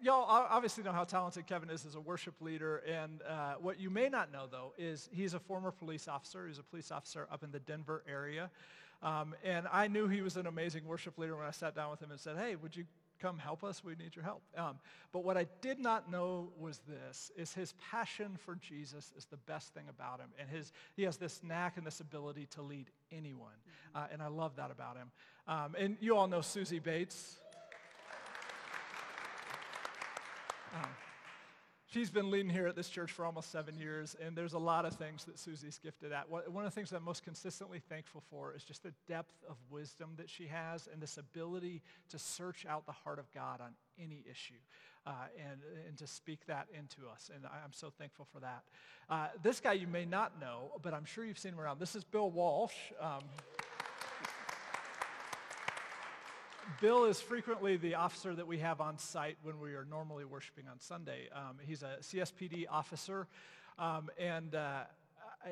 y'all 0.00 0.24
obviously 0.28 0.84
know 0.84 0.92
how 0.92 1.02
talented 1.02 1.48
Kevin 1.48 1.70
is 1.70 1.84
as 1.84 1.96
a 1.96 2.00
worship 2.00 2.40
leader. 2.40 2.84
And 2.86 3.20
uh, 3.28 3.54
what 3.54 3.80
you 3.80 3.90
may 3.90 4.08
not 4.08 4.32
know, 4.32 4.46
though, 4.48 4.74
is 4.78 5.08
he's 5.10 5.34
a 5.34 5.40
former 5.40 5.72
police 5.72 6.06
officer. 6.06 6.46
He's 6.46 6.60
a 6.60 6.62
police 6.62 6.92
officer 6.92 7.26
up 7.32 7.42
in 7.42 7.50
the 7.50 7.58
Denver 7.58 8.04
area. 8.08 8.48
Um, 9.02 9.34
and 9.42 9.66
I 9.72 9.88
knew 9.88 10.06
he 10.06 10.22
was 10.22 10.36
an 10.36 10.46
amazing 10.46 10.86
worship 10.86 11.18
leader 11.18 11.34
when 11.34 11.46
I 11.46 11.50
sat 11.50 11.74
down 11.74 11.90
with 11.90 12.00
him 12.00 12.12
and 12.12 12.20
said, 12.20 12.36
hey, 12.36 12.54
would 12.54 12.76
you 12.76 12.84
come 13.20 13.38
help 13.38 13.64
us? 13.64 13.82
We 13.82 13.96
need 13.96 14.14
your 14.14 14.24
help. 14.24 14.42
Um, 14.56 14.76
but 15.10 15.24
what 15.24 15.36
I 15.36 15.48
did 15.62 15.80
not 15.80 16.08
know 16.08 16.52
was 16.56 16.80
this, 16.86 17.32
is 17.36 17.52
his 17.52 17.74
passion 17.90 18.36
for 18.38 18.54
Jesus 18.54 19.12
is 19.18 19.24
the 19.24 19.36
best 19.36 19.74
thing 19.74 19.86
about 19.88 20.20
him. 20.20 20.28
And 20.38 20.48
his, 20.48 20.70
he 20.94 21.02
has 21.02 21.16
this 21.16 21.40
knack 21.42 21.76
and 21.76 21.84
this 21.84 21.98
ability 21.98 22.46
to 22.52 22.62
lead 22.62 22.88
anyone. 23.10 23.50
Uh, 23.96 24.06
and 24.12 24.22
I 24.22 24.28
love 24.28 24.54
that 24.58 24.70
about 24.70 24.96
him. 24.96 25.10
Um, 25.48 25.74
and 25.76 25.96
you 25.98 26.16
all 26.16 26.28
know 26.28 26.40
Susie 26.40 26.78
Bates. 26.78 27.40
Um, 30.76 30.90
she's 31.86 32.10
been 32.10 32.30
leading 32.30 32.50
here 32.50 32.66
at 32.66 32.76
this 32.76 32.88
church 32.88 33.10
for 33.10 33.24
almost 33.24 33.50
seven 33.50 33.78
years, 33.78 34.14
and 34.22 34.36
there's 34.36 34.52
a 34.52 34.58
lot 34.58 34.84
of 34.84 34.94
things 34.94 35.24
that 35.24 35.38
Susie's 35.38 35.78
gifted 35.78 36.12
at. 36.12 36.28
One 36.28 36.42
of 36.44 36.64
the 36.64 36.70
things 36.70 36.92
I'm 36.92 37.02
most 37.02 37.24
consistently 37.24 37.80
thankful 37.88 38.22
for 38.28 38.54
is 38.54 38.62
just 38.62 38.82
the 38.82 38.92
depth 39.08 39.34
of 39.48 39.56
wisdom 39.70 40.10
that 40.18 40.28
she 40.28 40.46
has 40.48 40.88
and 40.92 41.00
this 41.00 41.16
ability 41.16 41.82
to 42.10 42.18
search 42.18 42.66
out 42.68 42.84
the 42.84 42.92
heart 42.92 43.18
of 43.18 43.32
God 43.32 43.60
on 43.60 43.70
any 43.98 44.22
issue 44.30 44.60
uh, 45.06 45.12
and, 45.38 45.60
and 45.88 45.96
to 45.96 46.06
speak 46.06 46.44
that 46.46 46.66
into 46.76 47.08
us. 47.08 47.30
And 47.34 47.44
I'm 47.46 47.72
so 47.72 47.90
thankful 47.98 48.26
for 48.30 48.40
that. 48.40 48.62
Uh, 49.08 49.28
this 49.42 49.60
guy 49.60 49.72
you 49.72 49.86
may 49.86 50.04
not 50.04 50.38
know, 50.38 50.72
but 50.82 50.92
I'm 50.92 51.06
sure 51.06 51.24
you've 51.24 51.38
seen 51.38 51.54
him 51.54 51.60
around. 51.60 51.80
This 51.80 51.96
is 51.96 52.04
Bill 52.04 52.30
Walsh. 52.30 52.74
Um, 53.00 53.22
Bill 56.80 57.04
is 57.04 57.20
frequently 57.20 57.76
the 57.76 57.94
officer 57.94 58.34
that 58.34 58.46
we 58.46 58.58
have 58.58 58.80
on 58.80 58.98
site 58.98 59.36
when 59.42 59.60
we 59.60 59.74
are 59.74 59.86
normally 59.88 60.24
worshiping 60.24 60.64
on 60.70 60.80
Sunday. 60.80 61.28
Um, 61.34 61.56
he's 61.64 61.82
a 61.82 61.96
CSPD 62.00 62.66
officer, 62.70 63.26
um, 63.78 64.10
and 64.18 64.54
uh, 64.54 64.84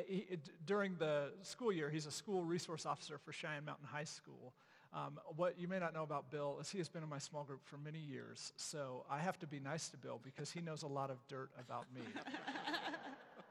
he, 0.07 0.27
during 0.67 0.97
the 0.97 1.31
school 1.43 1.73
year, 1.73 1.89
he's 1.89 2.07
a 2.07 2.11
school 2.11 2.43
resource 2.43 2.85
officer 2.85 3.19
for 3.19 3.33
Cheyenne 3.33 3.65
Mountain 3.65 3.87
High 3.91 4.05
School. 4.05 4.53
Um, 4.93 5.19
what 5.37 5.59
you 5.59 5.67
may 5.67 5.79
not 5.79 5.95
know 5.95 6.03
about 6.03 6.31
Bill 6.31 6.59
is 6.61 6.71
he 6.71 6.79
has 6.79 6.89
been 6.89 7.03
in 7.03 7.09
my 7.09 7.19
small 7.19 7.45
group 7.45 7.65
for 7.65 7.79
many 7.79 7.99
years, 7.99 8.53
so 8.57 9.05
I 9.11 9.19
have 9.19 9.39
to 9.41 9.47
be 9.47 9.61
nice 9.61 9.89
to 9.91 9.97
Bill 9.97 10.21
because 10.23 10.51
he 10.51 10.61
knows 10.61 10.83
a 10.83 10.89
lot 10.89 11.11
of 11.11 11.19
dirt 11.29 11.51
about 11.59 11.87
me. 11.95 12.03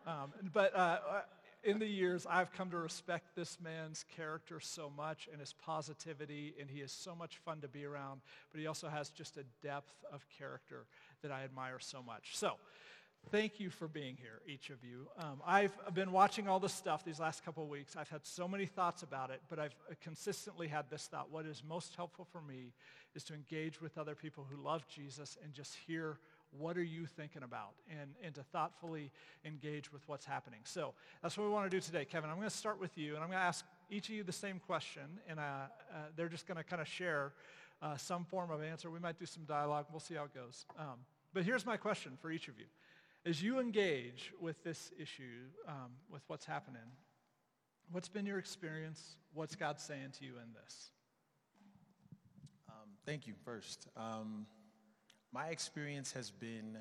Um, 0.05 0.33
but 0.51 0.75
uh, 0.75 0.97
in 1.63 1.79
the 1.79 1.87
years, 1.87 2.25
I've 2.29 2.51
come 2.51 2.69
to 2.71 2.77
respect 2.77 3.35
this 3.35 3.57
man's 3.61 4.03
character 4.15 4.59
so 4.59 4.91
much 4.95 5.29
and 5.31 5.39
his 5.39 5.53
positivity, 5.53 6.53
and 6.59 6.69
he 6.69 6.79
is 6.79 6.91
so 6.91 7.15
much 7.15 7.37
fun 7.37 7.61
to 7.61 7.67
be 7.67 7.85
around, 7.85 8.21
but 8.51 8.59
he 8.59 8.67
also 8.67 8.89
has 8.89 9.09
just 9.09 9.37
a 9.37 9.43
depth 9.61 9.93
of 10.11 10.25
character 10.37 10.85
that 11.21 11.31
I 11.31 11.43
admire 11.43 11.79
so 11.79 12.03
much. 12.03 12.37
So, 12.37 12.53
thank 13.31 13.59
you 13.59 13.69
for 13.69 13.87
being 13.87 14.17
here, 14.17 14.41
each 14.47 14.69
of 14.69 14.83
you. 14.83 15.07
Um, 15.17 15.41
I've 15.45 15.73
been 15.93 16.11
watching 16.11 16.47
all 16.49 16.59
this 16.59 16.73
stuff 16.73 17.05
these 17.05 17.19
last 17.19 17.45
couple 17.45 17.63
of 17.63 17.69
weeks. 17.69 17.95
I've 17.95 18.09
had 18.09 18.25
so 18.25 18.47
many 18.47 18.65
thoughts 18.65 19.03
about 19.03 19.29
it, 19.29 19.41
but 19.49 19.59
I've 19.59 19.75
consistently 20.01 20.67
had 20.67 20.89
this 20.89 21.07
thought. 21.07 21.31
What 21.31 21.45
is 21.45 21.63
most 21.67 21.95
helpful 21.95 22.25
for 22.25 22.41
me 22.41 22.73
is 23.15 23.23
to 23.25 23.33
engage 23.33 23.81
with 23.81 23.97
other 23.97 24.15
people 24.15 24.45
who 24.49 24.61
love 24.61 24.85
Jesus 24.87 25.37
and 25.43 25.53
just 25.53 25.75
hear 25.87 26.17
what 26.57 26.77
are 26.77 26.83
you 26.83 27.05
thinking 27.05 27.43
about? 27.43 27.73
And, 27.89 28.11
and 28.23 28.33
to 28.35 28.43
thoughtfully 28.43 29.11
engage 29.45 29.91
with 29.91 30.01
what's 30.07 30.25
happening. 30.25 30.59
So 30.63 30.93
that's 31.21 31.37
what 31.37 31.45
we 31.45 31.51
want 31.51 31.69
to 31.69 31.75
do 31.75 31.81
today. 31.81 32.05
Kevin, 32.05 32.29
I'm 32.29 32.37
going 32.37 32.49
to 32.49 32.55
start 32.55 32.79
with 32.79 32.97
you, 32.97 33.15
and 33.15 33.23
I'm 33.23 33.29
going 33.29 33.39
to 33.39 33.45
ask 33.45 33.65
each 33.89 34.09
of 34.09 34.15
you 34.15 34.23
the 34.23 34.31
same 34.31 34.59
question, 34.59 35.03
and 35.27 35.39
uh, 35.39 35.43
uh, 35.43 35.95
they're 36.15 36.29
just 36.29 36.47
going 36.47 36.57
to 36.57 36.63
kind 36.63 36.81
of 36.81 36.87
share 36.87 37.33
uh, 37.81 37.97
some 37.97 38.23
form 38.25 38.51
of 38.51 38.63
answer. 38.63 38.89
We 38.89 38.99
might 38.99 39.19
do 39.19 39.25
some 39.25 39.43
dialogue. 39.43 39.85
We'll 39.91 39.99
see 39.99 40.15
how 40.15 40.23
it 40.23 40.33
goes. 40.33 40.65
Um, 40.79 40.99
but 41.33 41.43
here's 41.43 41.65
my 41.65 41.77
question 41.77 42.17
for 42.21 42.31
each 42.31 42.47
of 42.47 42.57
you. 42.57 42.65
As 43.25 43.41
you 43.41 43.59
engage 43.59 44.33
with 44.39 44.61
this 44.63 44.91
issue, 44.99 45.47
um, 45.67 45.91
with 46.11 46.21
what's 46.27 46.45
happening, 46.45 46.81
what's 47.91 48.09
been 48.09 48.25
your 48.25 48.37
experience? 48.37 49.15
What's 49.33 49.55
God 49.55 49.79
saying 49.79 50.11
to 50.19 50.25
you 50.25 50.33
in 50.33 50.53
this? 50.53 50.91
Um, 52.69 52.89
thank 53.05 53.27
you 53.27 53.33
first. 53.45 53.87
My 55.33 55.47
experience 55.47 56.11
has 56.13 56.29
been 56.29 56.77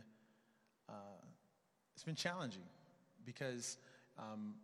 uh, 0.87 0.93
it's 1.95 2.05
been 2.05 2.15
challenging 2.15 2.65
because 3.25 3.79
um, 4.19 4.55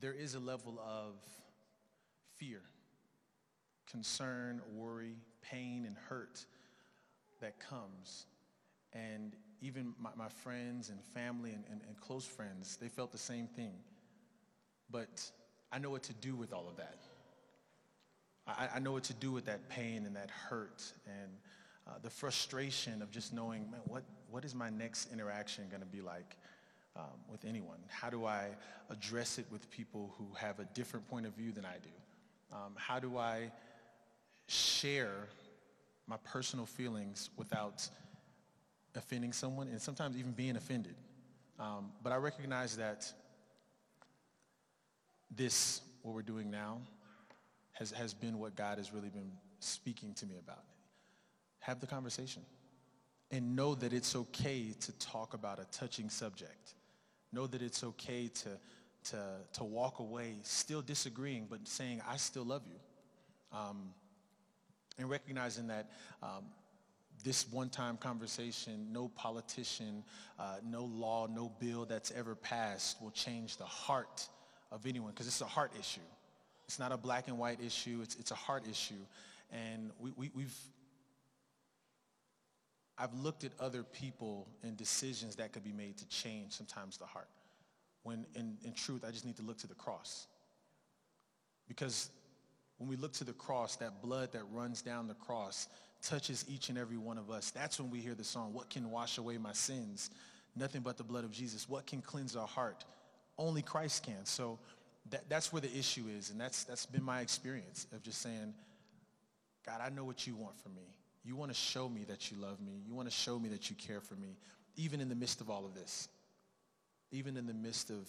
there 0.00 0.12
is 0.12 0.34
a 0.34 0.40
level 0.40 0.80
of 0.84 1.14
fear, 2.36 2.62
concern, 3.88 4.60
worry, 4.74 5.16
pain, 5.42 5.84
and 5.86 5.96
hurt 6.08 6.44
that 7.40 7.60
comes. 7.60 8.26
And 8.92 9.36
even 9.60 9.94
my, 9.98 10.10
my 10.16 10.28
friends 10.28 10.90
and 10.90 11.02
family 11.04 11.52
and, 11.52 11.64
and, 11.70 11.80
and 11.86 12.00
close 12.00 12.24
friends, 12.24 12.76
they 12.80 12.88
felt 12.88 13.12
the 13.12 13.18
same 13.18 13.46
thing. 13.46 13.74
But 14.90 15.30
I 15.70 15.78
know 15.78 15.90
what 15.90 16.02
to 16.04 16.14
do 16.14 16.34
with 16.34 16.52
all 16.52 16.68
of 16.68 16.76
that. 16.76 16.98
I, 18.46 18.68
I 18.76 18.78
know 18.78 18.92
what 18.92 19.04
to 19.04 19.14
do 19.14 19.32
with 19.32 19.46
that 19.46 19.68
pain 19.68 20.04
and 20.06 20.16
that 20.16 20.30
hurt 20.30 20.82
and 21.06 21.30
uh, 21.86 21.92
the 22.02 22.10
frustration 22.10 23.02
of 23.02 23.10
just 23.10 23.32
knowing, 23.32 23.70
man, 23.70 23.80
what, 23.86 24.02
what 24.30 24.44
is 24.44 24.54
my 24.54 24.70
next 24.70 25.12
interaction 25.12 25.64
going 25.70 25.82
to 25.82 25.86
be 25.86 26.00
like 26.00 26.36
um, 26.96 27.04
with 27.30 27.44
anyone? 27.44 27.78
How 27.88 28.10
do 28.10 28.24
I 28.24 28.48
address 28.90 29.38
it 29.38 29.46
with 29.50 29.70
people 29.70 30.14
who 30.18 30.26
have 30.34 30.58
a 30.60 30.64
different 30.74 31.08
point 31.08 31.26
of 31.26 31.34
view 31.34 31.52
than 31.52 31.64
I 31.64 31.76
do? 31.82 32.56
Um, 32.56 32.72
how 32.76 32.98
do 32.98 33.18
I 33.18 33.50
share 34.46 35.28
my 36.06 36.16
personal 36.24 36.66
feelings 36.66 37.30
without 37.36 37.88
offending 38.94 39.32
someone 39.32 39.68
and 39.68 39.80
sometimes 39.80 40.16
even 40.16 40.32
being 40.32 40.56
offended. 40.56 40.94
Um, 41.58 41.90
but 42.02 42.12
I 42.12 42.16
recognize 42.16 42.76
that 42.76 43.12
this, 45.34 45.80
what 46.02 46.14
we're 46.14 46.22
doing 46.22 46.50
now, 46.50 46.78
has, 47.72 47.90
has 47.90 48.14
been 48.14 48.38
what 48.38 48.56
God 48.56 48.78
has 48.78 48.92
really 48.92 49.08
been 49.08 49.32
speaking 49.58 50.14
to 50.14 50.26
me 50.26 50.36
about. 50.38 50.64
Have 51.66 51.80
the 51.80 51.86
conversation 51.88 52.42
and 53.32 53.56
know 53.56 53.74
that 53.74 53.92
it's 53.92 54.14
okay 54.14 54.72
to 54.82 54.92
talk 54.98 55.34
about 55.34 55.58
a 55.58 55.64
touching 55.76 56.08
subject. 56.08 56.74
Know 57.32 57.48
that 57.48 57.60
it's 57.60 57.82
okay 57.82 58.28
to, 58.28 58.50
to, 59.10 59.24
to 59.54 59.64
walk 59.64 59.98
away 59.98 60.36
still 60.42 60.80
disagreeing, 60.80 61.48
but 61.50 61.66
saying, 61.66 62.02
I 62.08 62.18
still 62.18 62.44
love 62.44 62.62
you. 62.68 62.78
Um, 63.58 63.90
and 64.96 65.10
recognizing 65.10 65.66
that 65.66 65.90
um, 66.22 66.44
this 67.24 67.50
one-time 67.50 67.96
conversation, 67.96 68.92
no 68.92 69.08
politician, 69.08 70.04
uh, 70.38 70.58
no 70.64 70.84
law, 70.84 71.26
no 71.26 71.50
bill 71.58 71.84
that's 71.84 72.12
ever 72.12 72.36
passed 72.36 73.02
will 73.02 73.10
change 73.10 73.56
the 73.56 73.64
heart 73.64 74.28
of 74.70 74.86
anyone 74.86 75.10
because 75.10 75.26
it's 75.26 75.40
a 75.40 75.46
heart 75.46 75.72
issue. 75.80 75.98
It's 76.66 76.78
not 76.78 76.92
a 76.92 76.96
black 76.96 77.26
and 77.26 77.38
white 77.38 77.60
issue. 77.60 77.98
It's, 78.04 78.14
it's 78.14 78.30
a 78.30 78.36
heart 78.36 78.68
issue. 78.70 78.94
And 79.50 79.90
we, 79.98 80.12
we, 80.16 80.30
we've, 80.32 80.56
I've 82.98 83.12
looked 83.14 83.44
at 83.44 83.52
other 83.60 83.82
people 83.82 84.48
and 84.62 84.76
decisions 84.76 85.36
that 85.36 85.52
could 85.52 85.64
be 85.64 85.72
made 85.72 85.98
to 85.98 86.08
change 86.08 86.52
sometimes 86.52 86.96
the 86.96 87.04
heart. 87.04 87.28
When 88.02 88.24
in, 88.34 88.56
in 88.64 88.72
truth, 88.72 89.04
I 89.06 89.10
just 89.10 89.26
need 89.26 89.36
to 89.36 89.42
look 89.42 89.58
to 89.58 89.66
the 89.66 89.74
cross. 89.74 90.26
Because 91.68 92.10
when 92.78 92.88
we 92.88 92.96
look 92.96 93.12
to 93.14 93.24
the 93.24 93.32
cross, 93.32 93.76
that 93.76 94.02
blood 94.02 94.32
that 94.32 94.42
runs 94.52 94.80
down 94.80 95.08
the 95.08 95.14
cross 95.14 95.68
touches 96.02 96.44
each 96.48 96.68
and 96.68 96.78
every 96.78 96.96
one 96.96 97.18
of 97.18 97.30
us. 97.30 97.50
That's 97.50 97.80
when 97.80 97.90
we 97.90 98.00
hear 98.00 98.14
the 98.14 98.24
song, 98.24 98.52
What 98.52 98.70
can 98.70 98.90
wash 98.90 99.18
away 99.18 99.38
my 99.38 99.52
sins? 99.52 100.10
Nothing 100.54 100.82
but 100.82 100.96
the 100.96 101.04
blood 101.04 101.24
of 101.24 101.32
Jesus. 101.32 101.68
What 101.68 101.86
can 101.86 102.00
cleanse 102.00 102.36
our 102.36 102.46
heart? 102.46 102.84
Only 103.38 103.60
Christ 103.60 104.04
can. 104.04 104.24
So 104.24 104.58
that, 105.10 105.28
that's 105.28 105.52
where 105.52 105.60
the 105.60 105.76
issue 105.76 106.04
is. 106.16 106.30
And 106.30 106.40
that's, 106.40 106.64
that's 106.64 106.86
been 106.86 107.02
my 107.02 107.20
experience 107.20 107.86
of 107.92 108.02
just 108.02 108.22
saying, 108.22 108.54
God, 109.66 109.80
I 109.84 109.90
know 109.90 110.04
what 110.04 110.26
you 110.26 110.34
want 110.34 110.58
from 110.60 110.74
me. 110.74 110.96
You 111.26 111.34
want 111.34 111.50
to 111.50 111.56
show 111.56 111.88
me 111.88 112.04
that 112.04 112.30
you 112.30 112.36
love 112.36 112.60
me. 112.60 112.80
You 112.86 112.94
want 112.94 113.08
to 113.08 113.14
show 113.14 113.36
me 113.36 113.48
that 113.48 113.68
you 113.68 113.74
care 113.74 114.00
for 114.00 114.14
me, 114.14 114.36
even 114.76 115.00
in 115.00 115.08
the 115.08 115.16
midst 115.16 115.40
of 115.40 115.50
all 115.50 115.66
of 115.66 115.74
this. 115.74 116.08
Even 117.10 117.36
in 117.36 117.46
the 117.46 117.54
midst 117.54 117.90
of 117.90 118.08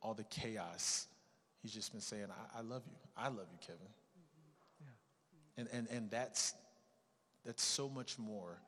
all 0.00 0.14
the 0.14 0.24
chaos, 0.24 1.06
he's 1.60 1.72
just 1.72 1.92
been 1.92 2.00
saying, 2.00 2.26
I, 2.30 2.60
I 2.60 2.62
love 2.62 2.82
you. 2.86 2.96
I 3.16 3.28
love 3.28 3.46
you, 3.52 3.58
Kevin. 3.60 3.88
Yeah. 4.80 4.86
And, 5.58 5.68
and, 5.72 5.88
and 5.94 6.10
that's, 6.10 6.54
that's 7.44 7.62
so 7.62 7.86
much 7.86 8.18
more 8.18 8.58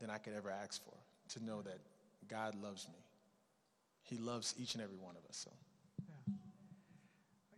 than 0.00 0.08
I 0.08 0.16
could 0.16 0.32
ever 0.34 0.50
ask 0.50 0.82
for, 0.82 0.94
to 1.34 1.44
know 1.44 1.60
that 1.62 1.80
God 2.28 2.54
loves 2.54 2.88
me. 2.88 3.04
He 4.04 4.16
loves 4.16 4.54
each 4.58 4.72
and 4.74 4.82
every 4.82 4.96
one 4.96 5.16
of 5.16 5.28
us. 5.28 5.36
So. 5.36 5.50
Yeah. 5.98 6.34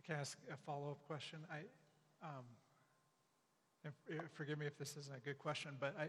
Can 0.05 0.15
ask 0.17 0.37
a 0.51 0.57
follow-up 0.57 0.97
question? 1.07 1.39
I, 1.49 1.59
um, 2.25 2.43
forgive 4.33 4.59
me 4.59 4.65
if 4.65 4.77
this 4.77 4.95
isn't 4.97 5.15
a 5.15 5.19
good 5.19 5.39
question, 5.39 5.71
but 5.79 5.95
I, 5.99 6.07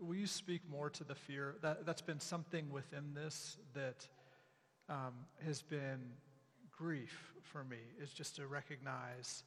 will 0.00 0.14
you 0.14 0.26
speak 0.26 0.62
more 0.70 0.90
to 0.90 1.04
the 1.04 1.14
fear? 1.14 1.56
That, 1.62 1.86
that's 1.86 2.02
been 2.02 2.20
something 2.20 2.70
within 2.70 3.14
this 3.14 3.56
that 3.74 4.06
um, 4.88 5.14
has 5.44 5.62
been 5.62 6.00
grief 6.70 7.32
for 7.42 7.64
me, 7.64 7.78
is 8.00 8.12
just 8.12 8.36
to 8.36 8.46
recognize, 8.46 9.44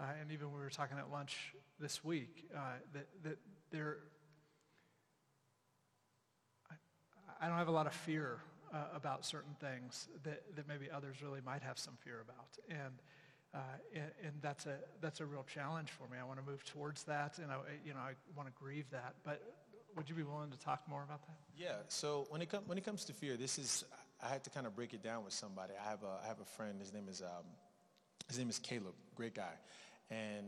uh, 0.00 0.04
and 0.20 0.30
even 0.32 0.52
we 0.52 0.58
were 0.58 0.70
talking 0.70 0.98
at 0.98 1.10
lunch 1.10 1.54
this 1.80 2.04
week, 2.04 2.48
uh, 2.54 2.60
that, 2.92 3.06
that 3.22 3.38
there, 3.70 3.98
I, 6.70 6.74
I, 7.40 7.48
don't 7.48 7.58
have 7.58 7.68
a 7.68 7.72
lot 7.72 7.86
of 7.86 7.92
fear 7.92 8.38
uh, 8.72 8.84
about 8.94 9.24
certain 9.24 9.54
things 9.60 10.08
that, 10.24 10.42
that 10.56 10.68
maybe 10.68 10.90
others 10.90 11.16
really 11.22 11.40
might 11.44 11.62
have 11.62 11.78
some 11.78 11.94
fear 12.04 12.22
about. 12.22 12.58
And 12.68 12.94
uh, 13.54 13.58
and, 13.94 14.10
and, 14.22 14.32
that's 14.42 14.66
a 14.66 14.76
that's 15.00 15.20
a 15.20 15.26
real 15.26 15.44
challenge 15.44 15.90
for 15.90 16.06
me. 16.12 16.18
I 16.20 16.24
want 16.24 16.38
to 16.38 16.44
move 16.44 16.64
towards 16.64 17.04
that, 17.04 17.38
and 17.38 17.50
I 17.50 17.56
you 17.84 17.94
know 17.94 18.00
I 18.00 18.12
want 18.36 18.46
to 18.48 18.54
grieve 18.60 18.84
that. 18.90 19.14
But 19.24 19.42
would 19.96 20.08
you 20.08 20.14
be 20.14 20.22
willing 20.22 20.50
to 20.50 20.58
talk 20.58 20.82
more 20.88 21.02
about 21.02 21.26
that? 21.26 21.36
Yeah. 21.56 21.76
So 21.88 22.26
when 22.28 22.42
it 22.42 22.50
comes 22.50 22.68
when 22.68 22.76
it 22.76 22.84
comes 22.84 23.04
to 23.06 23.14
fear, 23.14 23.36
this 23.38 23.58
is 23.58 23.84
I 24.22 24.28
had 24.28 24.44
to 24.44 24.50
kind 24.50 24.66
of 24.66 24.76
break 24.76 24.92
it 24.92 25.02
down 25.02 25.24
with 25.24 25.32
somebody. 25.32 25.72
I 25.82 25.88
have 25.88 26.02
a 26.02 26.20
I 26.22 26.26
have 26.26 26.40
a 26.40 26.44
friend. 26.44 26.78
His 26.78 26.92
name 26.92 27.08
is 27.08 27.22
um, 27.22 27.44
his 28.28 28.38
name 28.38 28.50
is 28.50 28.58
Caleb. 28.58 28.94
Great 29.14 29.34
guy. 29.34 29.54
And 30.10 30.46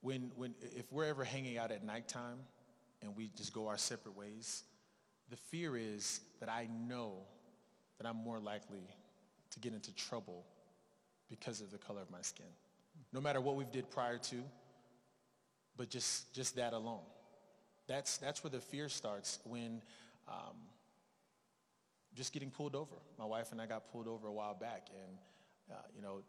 when 0.00 0.32
when 0.34 0.54
if 0.60 0.90
we're 0.92 1.04
ever 1.04 1.22
hanging 1.22 1.58
out 1.58 1.70
at 1.70 1.84
nighttime, 1.84 2.38
and 3.02 3.16
we 3.16 3.30
just 3.36 3.52
go 3.52 3.68
our 3.68 3.78
separate 3.78 4.16
ways, 4.16 4.64
the 5.30 5.36
fear 5.36 5.76
is 5.76 6.20
that 6.40 6.48
I 6.48 6.68
know 6.88 7.18
that 7.98 8.08
I'm 8.08 8.16
more 8.16 8.40
likely 8.40 8.88
to 9.52 9.60
get 9.60 9.72
into 9.74 9.94
trouble 9.94 10.44
because 11.32 11.62
of 11.62 11.70
the 11.70 11.78
color 11.78 12.02
of 12.02 12.10
my 12.10 12.20
skin. 12.20 12.46
No 13.10 13.20
matter 13.20 13.40
what 13.40 13.56
we've 13.56 13.72
did 13.72 13.90
prior 13.90 14.18
to, 14.18 14.36
but 15.78 15.88
just, 15.88 16.34
just 16.34 16.56
that 16.56 16.74
alone. 16.74 17.00
That's, 17.88 18.18
that's 18.18 18.44
where 18.44 18.50
the 18.50 18.60
fear 18.60 18.90
starts 18.90 19.38
when 19.44 19.80
um, 20.28 20.56
just 22.14 22.34
getting 22.34 22.50
pulled 22.50 22.76
over. 22.76 22.96
My 23.18 23.24
wife 23.24 23.50
and 23.50 23.62
I 23.62 23.66
got 23.66 23.90
pulled 23.90 24.08
over 24.08 24.28
a 24.28 24.32
while 24.32 24.54
back 24.54 24.88
and, 24.90 25.16
uh, 25.70 25.80
you 25.96 26.02
know, 26.02 26.20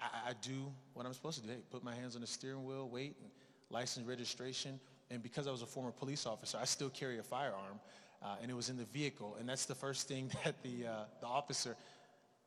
I, 0.00 0.30
I, 0.30 0.32
do 0.42 0.72
what 0.92 1.06
I'm 1.06 1.12
supposed 1.12 1.42
to 1.42 1.46
do. 1.46 1.54
Put 1.70 1.82
my 1.82 1.94
hands 1.94 2.14
on 2.14 2.20
the 2.20 2.26
steering 2.26 2.64
wheel, 2.64 2.88
wait, 2.88 3.16
and 3.20 3.30
license 3.68 4.06
registration. 4.06 4.78
And 5.10 5.22
because 5.22 5.48
I 5.48 5.50
was 5.50 5.62
a 5.62 5.66
former 5.66 5.90
police 5.90 6.24
officer, 6.24 6.56
I 6.60 6.66
still 6.66 6.90
carry 6.90 7.18
a 7.18 7.22
firearm. 7.22 7.80
Uh, 8.22 8.36
and 8.40 8.50
it 8.50 8.54
was 8.54 8.70
in 8.70 8.76
the 8.76 8.84
vehicle. 8.84 9.36
And 9.38 9.48
that's 9.48 9.66
the 9.66 9.74
first 9.74 10.06
thing 10.06 10.30
that 10.44 10.62
the, 10.62 10.86
uh, 10.86 11.04
the 11.20 11.26
officer 11.26 11.76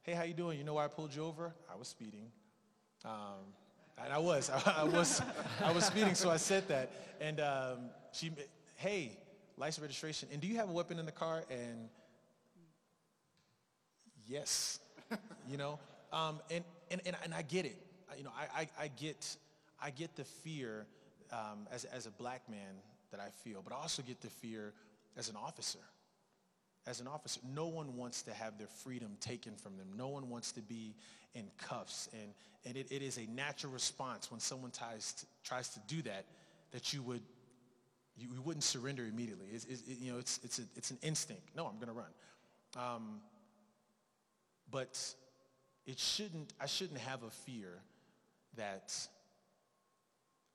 hey, 0.07 0.13
how 0.13 0.23
you 0.23 0.33
doing? 0.33 0.57
You 0.57 0.63
know 0.63 0.75
why 0.75 0.85
I 0.85 0.87
pulled 0.87 1.13
you 1.13 1.25
over? 1.25 1.53
I 1.69 1.75
was 1.75 1.89
speeding. 1.89 2.31
Um, 3.03 3.43
and 4.01 4.13
I 4.13 4.19
was, 4.19 4.49
I, 4.65 4.75
I, 4.77 4.83
was, 4.85 5.21
I 5.61 5.73
was 5.73 5.83
speeding, 5.83 6.15
so 6.15 6.29
I 6.29 6.37
said 6.37 6.65
that. 6.69 6.91
And 7.19 7.41
um, 7.41 7.89
she, 8.13 8.31
hey, 8.77 9.11
license 9.57 9.81
registration, 9.81 10.29
and 10.31 10.39
do 10.39 10.47
you 10.47 10.55
have 10.55 10.69
a 10.69 10.71
weapon 10.71 10.97
in 10.97 11.05
the 11.05 11.11
car? 11.11 11.43
And 11.51 11.89
yes, 14.25 14.79
you 15.49 15.57
know, 15.57 15.77
um, 16.13 16.39
and, 16.49 16.63
and, 16.89 17.01
and, 17.05 17.17
and 17.25 17.33
I 17.33 17.41
get 17.41 17.65
it. 17.65 17.75
You 18.17 18.23
know, 18.23 18.31
I, 18.33 18.61
I, 18.61 18.69
I 18.85 18.87
get, 18.87 19.35
I 19.81 19.89
get 19.89 20.15
the 20.15 20.23
fear 20.23 20.85
um, 21.33 21.67
as, 21.69 21.83
as 21.83 22.05
a 22.05 22.11
black 22.11 22.49
man 22.49 22.75
that 23.11 23.19
I 23.19 23.27
feel, 23.43 23.61
but 23.61 23.73
I 23.73 23.75
also 23.75 24.01
get 24.03 24.21
the 24.21 24.29
fear 24.29 24.71
as 25.17 25.27
an 25.27 25.35
officer 25.35 25.79
as 26.87 27.01
an 27.01 27.07
officer, 27.07 27.41
no 27.53 27.67
one 27.67 27.95
wants 27.97 28.21
to 28.23 28.33
have 28.33 28.57
their 28.57 28.67
freedom 28.67 29.17
taken 29.19 29.53
from 29.55 29.77
them. 29.77 29.87
No 29.97 30.07
one 30.07 30.29
wants 30.29 30.53
to 30.53 30.61
be 30.61 30.95
in 31.35 31.43
cuffs. 31.57 32.07
And, 32.13 32.31
and 32.65 32.77
it, 32.77 32.91
it 32.91 33.01
is 33.01 33.17
a 33.17 33.25
natural 33.29 33.73
response 33.73 34.31
when 34.31 34.39
someone 34.39 34.71
ties 34.71 35.13
to, 35.13 35.25
tries 35.43 35.69
to 35.69 35.79
do 35.87 36.01
that, 36.03 36.25
that 36.71 36.93
you, 36.93 37.01
would, 37.03 37.21
you, 38.15 38.29
you 38.33 38.41
wouldn't 38.41 38.63
surrender 38.63 39.05
immediately. 39.05 39.47
It's, 39.53 39.65
it, 39.65 39.81
you 39.99 40.13
know, 40.13 40.17
it's, 40.17 40.39
it's, 40.43 40.59
a, 40.59 40.63
it's 40.75 40.91
an 40.91 40.97
instinct. 41.03 41.43
No, 41.55 41.67
I'm 41.67 41.75
going 41.75 41.87
to 41.87 41.93
run. 41.93 42.05
Um, 42.77 43.19
but 44.71 44.97
it 45.85 45.99
shouldn't, 45.99 46.53
I 46.59 46.67
shouldn't 46.67 46.99
have 46.99 47.23
a 47.23 47.29
fear 47.29 47.81
that 48.55 48.93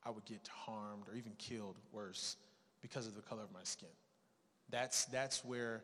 I 0.04 0.10
would 0.10 0.24
get 0.24 0.48
harmed 0.48 1.04
or 1.08 1.14
even 1.14 1.32
killed 1.38 1.76
worse 1.92 2.36
because 2.80 3.06
of 3.06 3.14
the 3.14 3.22
color 3.22 3.42
of 3.42 3.52
my 3.52 3.62
skin. 3.64 3.88
That's, 4.70 5.04
that's 5.06 5.44
where 5.44 5.82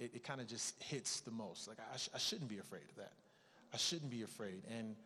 it, 0.00 0.10
it 0.14 0.24
kind 0.24 0.40
of 0.40 0.48
just 0.48 0.82
hits 0.82 1.20
the 1.20 1.30
most. 1.30 1.68
Like 1.68 1.78
I, 1.78 1.96
sh- 1.96 2.08
I 2.14 2.18
shouldn't 2.18 2.48
be 2.48 2.58
afraid 2.58 2.82
of 2.90 2.96
that. 2.96 3.12
I 3.72 3.76
shouldn't 3.76 4.10
be 4.10 4.22
afraid. 4.22 4.62
And 4.76 4.96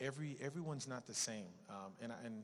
every 0.00 0.36
everyone's 0.42 0.88
not 0.88 1.06
the 1.06 1.14
same. 1.14 1.46
Um, 1.70 1.92
and, 2.02 2.12
I, 2.12 2.16
and 2.24 2.42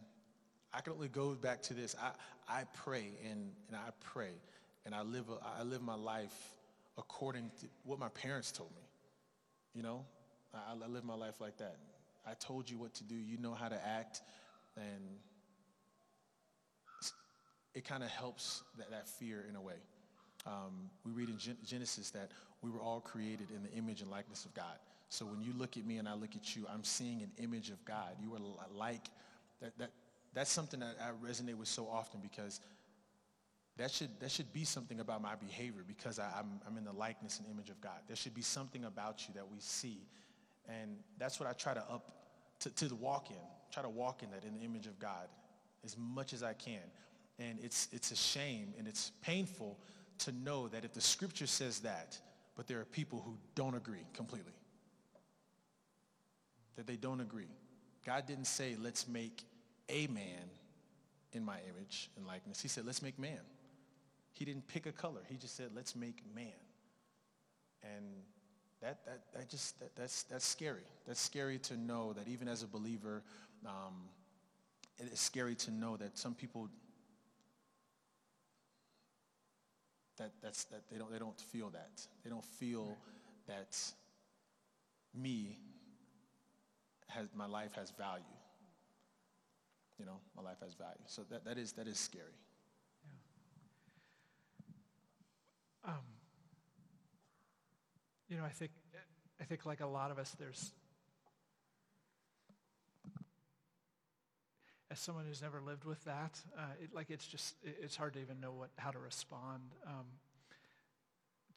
I 0.72 0.80
can 0.80 0.94
only 0.94 1.08
go 1.08 1.34
back 1.34 1.60
to 1.62 1.74
this. 1.74 1.94
I, 2.00 2.60
I 2.60 2.64
pray 2.84 3.10
and, 3.28 3.50
and 3.68 3.76
I 3.76 3.90
pray 4.04 4.32
and 4.86 4.94
I 4.94 5.02
live, 5.02 5.26
a, 5.28 5.60
I 5.60 5.64
live 5.64 5.82
my 5.82 5.96
life 5.96 6.54
according 6.96 7.50
to 7.60 7.66
what 7.84 7.98
my 7.98 8.08
parents 8.08 8.52
told 8.52 8.70
me. 8.70 8.82
You 9.74 9.82
know, 9.82 10.04
I, 10.54 10.72
I 10.84 10.86
live 10.86 11.04
my 11.04 11.16
life 11.16 11.40
like 11.40 11.58
that. 11.58 11.76
I 12.26 12.34
told 12.34 12.70
you 12.70 12.78
what 12.78 12.94
to 12.94 13.04
do. 13.04 13.14
You 13.14 13.36
know 13.38 13.52
how 13.52 13.68
to 13.68 13.86
act. 13.86 14.22
And 14.76 15.18
it 17.74 17.84
kind 17.84 18.02
of 18.02 18.10
helps 18.10 18.62
that, 18.78 18.90
that 18.90 19.08
fear 19.08 19.44
in 19.48 19.56
a 19.56 19.60
way. 19.60 19.74
Um, 20.46 20.90
we 21.04 21.12
read 21.12 21.28
in 21.28 21.38
Gen- 21.38 21.58
Genesis 21.64 22.10
that 22.10 22.30
we 22.62 22.70
were 22.70 22.80
all 22.80 23.00
created 23.00 23.48
in 23.54 23.62
the 23.62 23.72
image 23.72 24.00
and 24.00 24.10
likeness 24.10 24.44
of 24.44 24.54
God. 24.54 24.78
So 25.08 25.26
when 25.26 25.40
you 25.40 25.52
look 25.56 25.76
at 25.76 25.84
me 25.84 25.98
and 25.98 26.08
I 26.08 26.14
look 26.14 26.34
at 26.34 26.56
you, 26.56 26.66
I'm 26.72 26.84
seeing 26.84 27.22
an 27.22 27.30
image 27.42 27.70
of 27.70 27.84
God. 27.84 28.14
You 28.20 28.34
are 28.34 28.40
like 28.74 29.06
that. 29.60 29.76
That 29.78 29.90
that's 30.34 30.50
something 30.50 30.80
that 30.80 30.96
I 31.00 31.26
resonate 31.26 31.54
with 31.54 31.68
so 31.68 31.88
often 31.88 32.20
because 32.20 32.60
that 33.78 33.90
should 33.90 34.10
that 34.20 34.30
should 34.30 34.52
be 34.52 34.64
something 34.64 35.00
about 35.00 35.22
my 35.22 35.34
behavior 35.34 35.82
because 35.86 36.18
I, 36.18 36.30
I'm 36.38 36.60
I'm 36.66 36.76
in 36.76 36.84
the 36.84 36.92
likeness 36.92 37.38
and 37.38 37.48
image 37.48 37.70
of 37.70 37.80
God. 37.80 37.98
There 38.06 38.16
should 38.16 38.34
be 38.34 38.42
something 38.42 38.84
about 38.84 39.26
you 39.26 39.34
that 39.34 39.50
we 39.50 39.58
see, 39.60 40.00
and 40.68 40.96
that's 41.18 41.40
what 41.40 41.48
I 41.48 41.52
try 41.52 41.74
to 41.74 41.80
up 41.80 42.16
to, 42.60 42.70
to 42.70 42.88
the 42.88 42.94
walk 42.94 43.30
in. 43.30 43.36
try 43.72 43.82
to 43.82 43.88
walk 43.88 44.22
in 44.22 44.30
that, 44.30 44.44
in 44.44 44.54
the 44.54 44.60
image 44.60 44.86
of 44.86 44.98
God, 44.98 45.28
as 45.84 45.96
much 45.98 46.32
as 46.32 46.42
I 46.42 46.52
can. 46.54 46.82
And 47.38 47.58
it's, 47.62 47.88
it's 47.92 48.12
a 48.12 48.16
shame 48.16 48.72
and 48.78 48.88
it's 48.88 49.12
painful 49.22 49.78
to 50.20 50.32
know 50.32 50.68
that 50.68 50.84
if 50.84 50.92
the 50.92 51.00
scripture 51.00 51.46
says 51.46 51.80
that, 51.80 52.18
but 52.56 52.66
there 52.66 52.80
are 52.80 52.84
people 52.84 53.22
who 53.24 53.36
don't 53.54 53.74
agree 53.74 54.06
completely. 54.14 54.52
That 56.76 56.86
they 56.86 56.96
don't 56.96 57.20
agree. 57.20 57.50
God 58.04 58.26
didn't 58.26 58.46
say, 58.46 58.76
let's 58.80 59.08
make 59.08 59.44
a 59.88 60.06
man 60.08 60.50
in 61.32 61.44
my 61.44 61.58
image 61.68 62.10
and 62.16 62.26
likeness. 62.26 62.60
He 62.60 62.68
said, 62.68 62.86
let's 62.86 63.02
make 63.02 63.18
man. 63.18 63.40
He 64.32 64.44
didn't 64.44 64.68
pick 64.68 64.86
a 64.86 64.92
color. 64.92 65.20
He 65.28 65.36
just 65.36 65.56
said, 65.56 65.70
let's 65.74 65.96
make 65.96 66.22
man. 66.34 66.52
And 67.82 68.04
that, 68.82 69.04
that, 69.06 69.20
that 69.34 69.48
just, 69.48 69.78
that, 69.80 69.94
that's, 69.96 70.24
that's 70.24 70.46
scary. 70.46 70.84
That's 71.06 71.20
scary 71.20 71.58
to 71.60 71.76
know 71.76 72.12
that 72.12 72.28
even 72.28 72.48
as 72.48 72.62
a 72.62 72.66
believer, 72.66 73.22
um, 73.64 73.94
it 74.98 75.12
is 75.12 75.20
scary 75.20 75.54
to 75.56 75.70
know 75.70 75.96
that 75.96 76.18
some 76.18 76.34
people, 76.34 76.68
that, 80.16 80.32
that's, 80.42 80.64
that 80.64 80.82
they, 80.90 80.98
don't, 80.98 81.10
they 81.12 81.18
don't 81.18 81.38
feel 81.40 81.70
that. 81.70 82.06
They 82.24 82.30
don't 82.30 82.44
feel 82.44 82.96
that 83.46 83.76
me, 85.14 85.58
has, 87.08 87.28
my 87.34 87.46
life 87.46 87.72
has 87.76 87.90
value. 87.90 88.24
You 89.98 90.04
know, 90.04 90.18
my 90.36 90.42
life 90.42 90.58
has 90.62 90.74
value. 90.74 90.94
So 91.06 91.22
that, 91.30 91.44
that, 91.44 91.58
is, 91.58 91.72
that 91.72 91.86
is 91.86 91.98
scary. 91.98 92.24
Um, 95.84 95.94
you 98.28 98.36
know, 98.36 98.44
I 98.44 98.50
think, 98.50 98.72
I 99.40 99.44
think 99.44 99.64
like 99.64 99.80
a 99.80 99.86
lot 99.86 100.10
of 100.10 100.18
us, 100.18 100.34
there's, 100.38 100.72
as 104.96 105.00
someone 105.00 105.26
who's 105.26 105.42
never 105.42 105.60
lived 105.60 105.84
with 105.84 106.02
that, 106.04 106.40
uh, 106.56 106.62
it, 106.82 106.94
like 106.94 107.10
it's 107.10 107.26
just, 107.26 107.54
it, 107.62 107.76
it's 107.82 107.96
hard 107.96 108.14
to 108.14 108.18
even 108.18 108.40
know 108.40 108.50
what, 108.50 108.70
how 108.76 108.90
to 108.90 108.98
respond 108.98 109.60
um, 109.86 110.06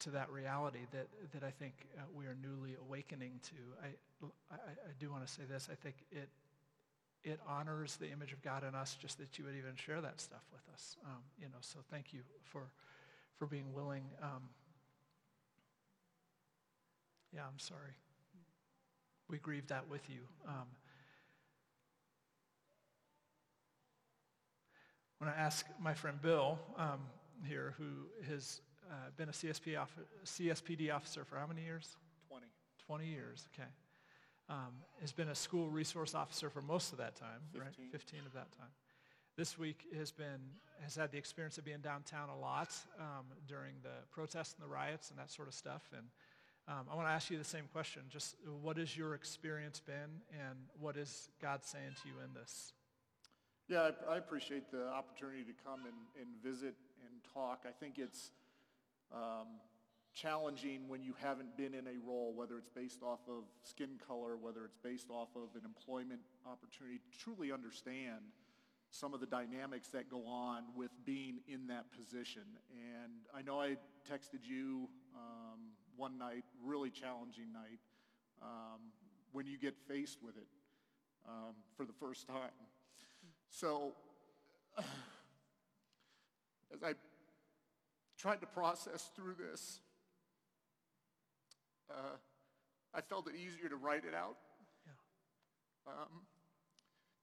to 0.00 0.10
that 0.10 0.30
reality 0.30 0.80
that, 0.92 1.08
that 1.32 1.42
I 1.42 1.50
think 1.50 1.72
uh, 1.96 2.02
we 2.14 2.26
are 2.26 2.36
newly 2.42 2.76
awakening 2.78 3.40
to. 3.44 3.54
I, 3.82 4.26
I, 4.54 4.56
I 4.56 4.92
do 4.98 5.10
want 5.10 5.26
to 5.26 5.32
say 5.32 5.42
this. 5.50 5.70
I 5.72 5.74
think 5.74 5.96
it, 6.12 6.28
it 7.24 7.40
honors 7.48 7.96
the 7.96 8.10
image 8.10 8.34
of 8.34 8.42
God 8.42 8.62
in 8.62 8.74
us 8.74 8.94
just 9.00 9.16
that 9.16 9.38
you 9.38 9.46
would 9.46 9.56
even 9.56 9.74
share 9.74 10.02
that 10.02 10.20
stuff 10.20 10.44
with 10.52 10.62
us. 10.74 10.98
Um, 11.06 11.22
you 11.38 11.46
know, 11.46 11.60
so 11.60 11.78
thank 11.90 12.12
you 12.12 12.20
for, 12.44 12.70
for 13.38 13.46
being 13.46 13.72
willing. 13.72 14.04
Um, 14.22 14.50
yeah, 17.34 17.42
I'm 17.50 17.58
sorry. 17.58 17.96
We 19.30 19.38
grieve 19.38 19.68
that 19.68 19.88
with 19.88 20.10
you. 20.10 20.20
When 25.20 25.28
I 25.28 25.34
ask 25.34 25.66
my 25.78 25.92
friend 25.92 26.20
Bill 26.20 26.58
um, 26.78 27.00
here, 27.44 27.74
who 27.76 28.06
has 28.32 28.62
uh, 28.90 28.94
been 29.18 29.28
a 29.28 29.32
CSP 29.32 29.78
off- 29.78 29.94
CSPD 30.24 30.92
officer 30.92 31.24
for 31.24 31.36
how 31.36 31.46
many 31.46 31.62
years? 31.62 31.94
20. 32.28 32.46
20 32.86 33.06
years, 33.06 33.46
okay. 33.54 33.68
Um, 34.48 34.72
has 35.02 35.12
been 35.12 35.28
a 35.28 35.34
school 35.34 35.68
resource 35.68 36.14
officer 36.14 36.48
for 36.48 36.62
most 36.62 36.92
of 36.92 36.98
that 36.98 37.16
time, 37.16 37.40
right? 37.54 37.68
15. 37.68 37.90
15 37.90 38.20
of 38.26 38.32
that 38.32 38.50
time. 38.56 38.70
This 39.36 39.58
week 39.58 39.84
has 39.96 40.10
been 40.10 40.40
has 40.82 40.96
had 40.96 41.12
the 41.12 41.18
experience 41.18 41.58
of 41.58 41.64
being 41.64 41.80
downtown 41.80 42.30
a 42.30 42.38
lot 42.38 42.74
um, 42.98 43.26
during 43.46 43.74
the 43.82 43.90
protests 44.10 44.54
and 44.54 44.64
the 44.64 44.72
riots 44.72 45.10
and 45.10 45.18
that 45.18 45.30
sort 45.30 45.46
of 45.46 45.54
stuff. 45.54 45.82
And 45.96 46.06
um, 46.66 46.86
I 46.90 46.94
want 46.96 47.06
to 47.06 47.12
ask 47.12 47.30
you 47.30 47.36
the 47.36 47.44
same 47.44 47.64
question. 47.72 48.02
Just 48.08 48.36
what 48.62 48.78
has 48.78 48.96
your 48.96 49.14
experience 49.14 49.80
been, 49.80 50.22
and 50.32 50.58
what 50.78 50.96
is 50.96 51.28
God 51.42 51.62
saying 51.62 51.92
to 52.02 52.08
you 52.08 52.14
in 52.24 52.32
this? 52.32 52.72
Yeah, 53.70 53.90
I, 54.08 54.14
I 54.14 54.16
appreciate 54.16 54.72
the 54.72 54.88
opportunity 54.88 55.44
to 55.44 55.52
come 55.64 55.86
and, 55.86 55.94
and 56.20 56.42
visit 56.42 56.74
and 57.06 57.22
talk. 57.32 57.66
I 57.68 57.70
think 57.70 57.98
it's 57.98 58.32
um, 59.14 59.46
challenging 60.12 60.88
when 60.88 61.04
you 61.04 61.14
haven't 61.22 61.56
been 61.56 61.74
in 61.74 61.86
a 61.86 62.04
role, 62.04 62.34
whether 62.34 62.58
it's 62.58 62.68
based 62.68 63.04
off 63.04 63.20
of 63.28 63.44
skin 63.62 63.90
color, 64.08 64.36
whether 64.36 64.64
it's 64.64 64.76
based 64.82 65.08
off 65.08 65.28
of 65.36 65.54
an 65.54 65.64
employment 65.64 66.18
opportunity, 66.50 66.98
to 66.98 67.18
truly 67.20 67.52
understand 67.52 68.18
some 68.90 69.14
of 69.14 69.20
the 69.20 69.26
dynamics 69.26 69.86
that 69.90 70.10
go 70.10 70.26
on 70.26 70.64
with 70.74 70.90
being 71.04 71.38
in 71.46 71.68
that 71.68 71.84
position. 71.92 72.42
And 72.72 73.12
I 73.32 73.42
know 73.42 73.60
I 73.60 73.76
texted 74.10 74.42
you 74.42 74.88
um, 75.14 75.60
one 75.96 76.18
night, 76.18 76.42
really 76.64 76.90
challenging 76.90 77.52
night, 77.52 77.78
um, 78.42 78.80
when 79.30 79.46
you 79.46 79.56
get 79.56 79.76
faced 79.86 80.24
with 80.24 80.36
it 80.36 80.48
um, 81.28 81.54
for 81.76 81.86
the 81.86 81.94
first 82.00 82.26
time. 82.26 82.50
So 83.50 83.92
as 84.78 84.82
I 86.82 86.94
tried 88.18 88.40
to 88.40 88.46
process 88.46 89.10
through 89.14 89.34
this, 89.34 89.80
uh, 91.90 92.16
I 92.94 93.00
felt 93.00 93.28
it 93.28 93.34
easier 93.34 93.68
to 93.68 93.76
write 93.76 94.04
it 94.04 94.14
out. 94.14 94.36
Yeah. 94.86 95.92
Um, 95.92 96.22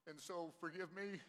and 0.10 0.20
so 0.20 0.54
forgive 0.60 0.94
me 0.96 1.20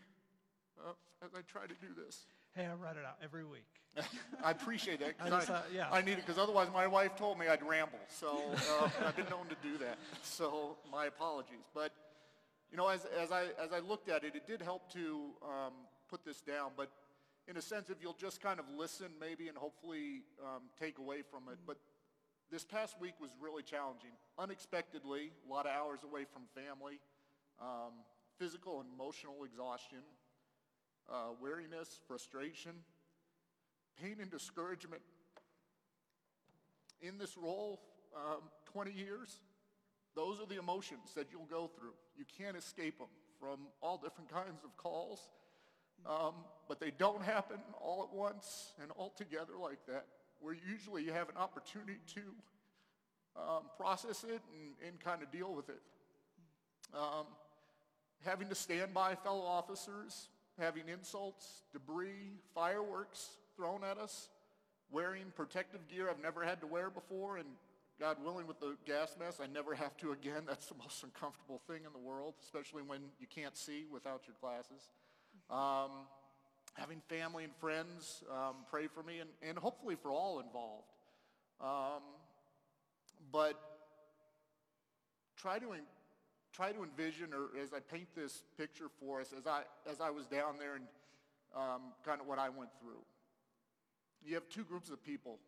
uh, 0.78 0.92
as 1.24 1.30
I 1.34 1.40
try 1.42 1.62
to 1.62 1.74
do 1.74 1.94
this. 2.04 2.26
Hey, 2.54 2.66
I 2.66 2.74
write 2.74 2.96
it 2.96 3.04
out 3.04 3.16
every 3.22 3.44
week. 3.44 3.66
I 4.44 4.50
appreciate 4.50 5.00
that. 5.00 5.14
I 5.20 5.30
just, 5.30 5.50
I, 5.50 5.54
uh, 5.54 5.62
yeah. 5.72 5.88
I 5.90 6.02
need 6.02 6.12
it 6.12 6.26
because 6.26 6.38
otherwise 6.38 6.68
my 6.72 6.86
wife 6.86 7.16
told 7.16 7.38
me 7.38 7.48
I'd 7.48 7.62
ramble. 7.62 7.98
So 8.08 8.40
uh, 8.80 8.88
I've 9.06 9.16
been 9.16 9.28
known 9.28 9.46
to 9.48 9.56
do 9.62 9.78
that. 9.78 9.98
So 10.22 10.76
my 10.90 11.06
apologies. 11.06 11.64
But 11.74 11.92
you 12.70 12.76
know, 12.76 12.88
as, 12.88 13.06
as 13.06 13.32
I 13.32 13.44
as 13.62 13.72
I 13.72 13.78
looked 13.78 14.08
at 14.08 14.24
it, 14.24 14.34
it 14.34 14.46
did 14.46 14.60
help 14.60 14.92
to 14.92 15.30
um, 15.42 15.72
put 16.08 16.24
this 16.24 16.40
down. 16.40 16.72
But 16.76 16.90
in 17.46 17.56
a 17.56 17.62
sense, 17.62 17.88
if 17.88 17.96
you'll 18.02 18.16
just 18.18 18.40
kind 18.40 18.60
of 18.60 18.66
listen, 18.76 19.08
maybe, 19.18 19.48
and 19.48 19.56
hopefully 19.56 20.22
um, 20.42 20.62
take 20.78 20.98
away 20.98 21.22
from 21.22 21.44
it. 21.50 21.58
But 21.66 21.78
this 22.50 22.64
past 22.64 23.00
week 23.00 23.14
was 23.20 23.30
really 23.40 23.62
challenging. 23.62 24.10
Unexpectedly, 24.38 25.30
a 25.48 25.52
lot 25.52 25.66
of 25.66 25.72
hours 25.72 26.00
away 26.04 26.24
from 26.30 26.42
family, 26.54 26.98
um, 27.60 27.92
physical 28.38 28.80
and 28.80 28.88
emotional 28.94 29.44
exhaustion, 29.44 29.98
uh, 31.10 31.28
weariness, 31.40 32.00
frustration, 32.06 32.72
pain 34.02 34.16
and 34.20 34.30
discouragement. 34.30 35.02
In 37.00 37.18
this 37.18 37.36
role, 37.36 37.80
um, 38.14 38.42
20 38.72 38.92
years, 38.92 39.40
those 40.18 40.40
are 40.40 40.46
the 40.46 40.58
emotions 40.58 41.14
that 41.14 41.28
you'll 41.30 41.46
go 41.48 41.70
through. 41.78 41.94
You 42.16 42.24
can't 42.36 42.56
escape 42.56 42.98
them 42.98 43.06
from 43.38 43.60
all 43.80 43.98
different 43.98 44.28
kinds 44.34 44.64
of 44.64 44.76
calls, 44.76 45.20
um, 46.04 46.34
but 46.68 46.80
they 46.80 46.90
don't 46.90 47.22
happen 47.22 47.58
all 47.80 48.02
at 48.02 48.12
once 48.12 48.72
and 48.82 48.90
all 48.96 49.10
together 49.10 49.52
like 49.62 49.78
that, 49.86 50.06
where 50.40 50.56
usually 50.68 51.04
you 51.04 51.12
have 51.12 51.28
an 51.28 51.36
opportunity 51.36 52.00
to 52.14 52.20
um, 53.36 53.62
process 53.76 54.24
it 54.24 54.42
and, 54.52 54.88
and 54.88 54.98
kind 54.98 55.22
of 55.22 55.30
deal 55.30 55.54
with 55.54 55.68
it. 55.68 55.80
Um, 56.92 57.26
having 58.24 58.48
to 58.48 58.56
stand 58.56 58.92
by 58.92 59.14
fellow 59.14 59.44
officers, 59.44 60.30
having 60.58 60.88
insults, 60.88 61.62
debris, 61.72 62.32
fireworks 62.56 63.36
thrown 63.56 63.84
at 63.84 63.98
us, 63.98 64.30
wearing 64.90 65.26
protective 65.36 65.86
gear 65.86 66.10
I've 66.10 66.20
never 66.20 66.42
had 66.44 66.60
to 66.62 66.66
wear 66.66 66.90
before, 66.90 67.36
and 67.36 67.46
God 68.00 68.18
willing, 68.24 68.46
with 68.46 68.60
the 68.60 68.76
gas 68.86 69.16
mask, 69.18 69.40
I 69.42 69.46
never 69.52 69.74
have 69.74 69.96
to 69.98 70.12
again. 70.12 70.42
That's 70.46 70.66
the 70.66 70.76
most 70.76 71.02
uncomfortable 71.02 71.60
thing 71.66 71.82
in 71.84 71.92
the 71.92 71.98
world, 71.98 72.34
especially 72.42 72.82
when 72.82 73.00
you 73.18 73.26
can't 73.26 73.56
see 73.56 73.86
without 73.90 74.22
your 74.26 74.36
glasses. 74.40 74.88
Um, 75.50 76.06
having 76.74 77.02
family 77.08 77.42
and 77.42 77.52
friends 77.56 78.22
um, 78.30 78.54
pray 78.70 78.86
for 78.86 79.02
me, 79.02 79.18
and, 79.18 79.30
and 79.42 79.58
hopefully 79.58 79.96
for 80.00 80.12
all 80.12 80.38
involved. 80.38 80.86
Um, 81.60 82.02
but 83.32 83.60
try 85.36 85.58
to 85.58 85.66
try 86.54 86.70
to 86.70 86.84
envision, 86.84 87.30
or 87.34 87.60
as 87.60 87.72
I 87.72 87.80
paint 87.80 88.08
this 88.14 88.44
picture 88.56 88.86
for 89.00 89.20
us, 89.20 89.34
as 89.36 89.48
I 89.48 89.62
as 89.90 90.00
I 90.00 90.10
was 90.10 90.26
down 90.26 90.54
there 90.60 90.76
and 90.76 90.84
um, 91.56 91.82
kind 92.04 92.20
of 92.20 92.28
what 92.28 92.38
I 92.38 92.48
went 92.48 92.70
through. 92.80 93.02
You 94.24 94.34
have 94.34 94.48
two 94.48 94.64
groups 94.64 94.90
of 94.90 95.02
people 95.02 95.40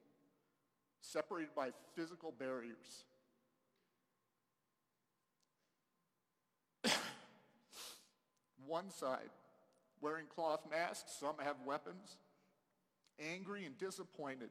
separated 1.01 1.55
by 1.55 1.71
physical 1.95 2.33
barriers. 2.39 3.05
One 8.67 8.91
side 8.91 9.31
wearing 10.01 10.27
cloth 10.35 10.61
masks, 10.71 11.13
some 11.21 11.35
have 11.43 11.57
weapons, 11.67 12.17
angry 13.19 13.67
and 13.67 13.77
disappointed 13.79 14.51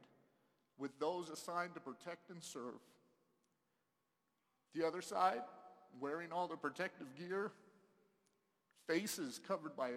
with 0.78 0.98
those 0.98 1.28
assigned 1.28 1.74
to 1.74 1.80
protect 1.80 2.30
and 2.30 2.42
serve. 2.42 2.80
The 4.74 4.86
other 4.86 5.02
side, 5.02 5.42
wearing 6.00 6.32
all 6.32 6.46
the 6.46 6.56
protective 6.56 7.08
gear, 7.16 7.50
faces 8.86 9.40
covered 9.46 9.76
by 9.76 9.90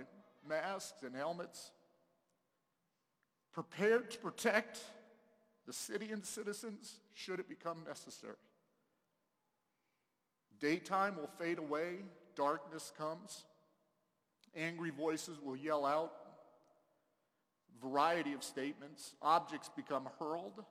masks 0.47 1.03
and 1.03 1.15
helmets, 1.15 1.71
prepared 3.53 4.09
to 4.11 4.17
protect 4.17 4.79
the 5.65 5.73
city 5.73 6.11
and 6.11 6.25
citizens 6.25 6.99
should 7.13 7.39
it 7.39 7.47
become 7.47 7.83
necessary. 7.87 8.35
Daytime 10.59 11.15
will 11.15 11.29
fade 11.39 11.57
away, 11.57 11.97
darkness 12.35 12.91
comes. 12.97 13.45
Angry 14.55 14.91
voices 14.91 15.39
will 15.41 15.57
yell 15.57 15.85
out. 15.85 16.13
Variety 17.81 18.33
of 18.33 18.43
statements. 18.43 19.13
Objects 19.21 19.69
become 19.75 20.07
hurled. 20.19 20.63